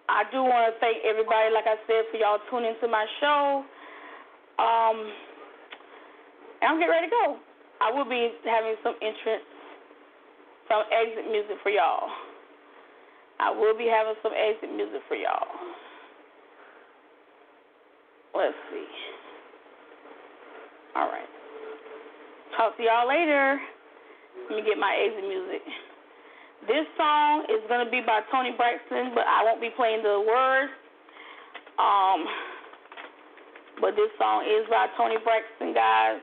I 0.09 0.23
do 0.31 0.43
want 0.43 0.73
to 0.73 0.79
thank 0.79 1.03
everybody, 1.03 1.51
like 1.51 1.67
I 1.67 1.77
said, 1.87 2.07
for 2.11 2.17
y'all 2.17 2.39
tuning 2.51 2.75
into 2.75 2.87
my 2.87 3.05
show. 3.21 3.65
Um, 4.59 4.97
I'm 6.67 6.83
getting 6.83 6.91
ready 6.91 7.07
to 7.07 7.15
go. 7.15 7.39
I 7.81 7.93
will 7.95 8.09
be 8.09 8.35
having 8.45 8.75
some 8.83 8.95
entrance, 8.99 9.47
some 10.67 10.83
exit 10.91 11.31
music 11.31 11.63
for 11.63 11.71
y'all. 11.71 12.11
I 13.39 13.51
will 13.51 13.77
be 13.77 13.87
having 13.87 14.19
some 14.23 14.33
exit 14.35 14.75
music 14.75 15.01
for 15.07 15.15
y'all. 15.15 15.47
Let's 18.35 18.57
see. 18.73 18.89
All 20.97 21.07
right. 21.07 21.29
Talk 22.57 22.77
to 22.77 22.83
y'all 22.83 23.07
later. 23.07 23.61
Let 24.49 24.57
me 24.57 24.63
get 24.65 24.79
my 24.79 24.97
exit 24.97 25.23
music. 25.23 25.63
This 26.67 26.89
song 26.97 27.45
is 27.47 27.63
going 27.69 27.85
to 27.85 27.91
be 27.91 28.01
by 28.01 28.21
Toni 28.33 28.57
Braxton, 28.57 29.13
but 29.15 29.23
I 29.29 29.45
won't 29.45 29.61
be 29.61 29.71
playing 29.77 30.03
the 30.03 30.25
words. 30.25 30.73
Um, 31.79 32.27
but 33.81 33.93
this 33.95 34.09
song 34.19 34.43
is 34.49 34.67
by 34.69 34.89
Toni 34.97 35.17
Braxton, 35.23 35.75
guys. 35.75 36.19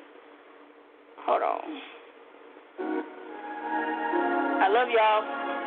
Hold 1.26 1.42
on. 1.42 1.62
I 4.62 4.68
love 4.70 4.90
y'all. 4.90 5.63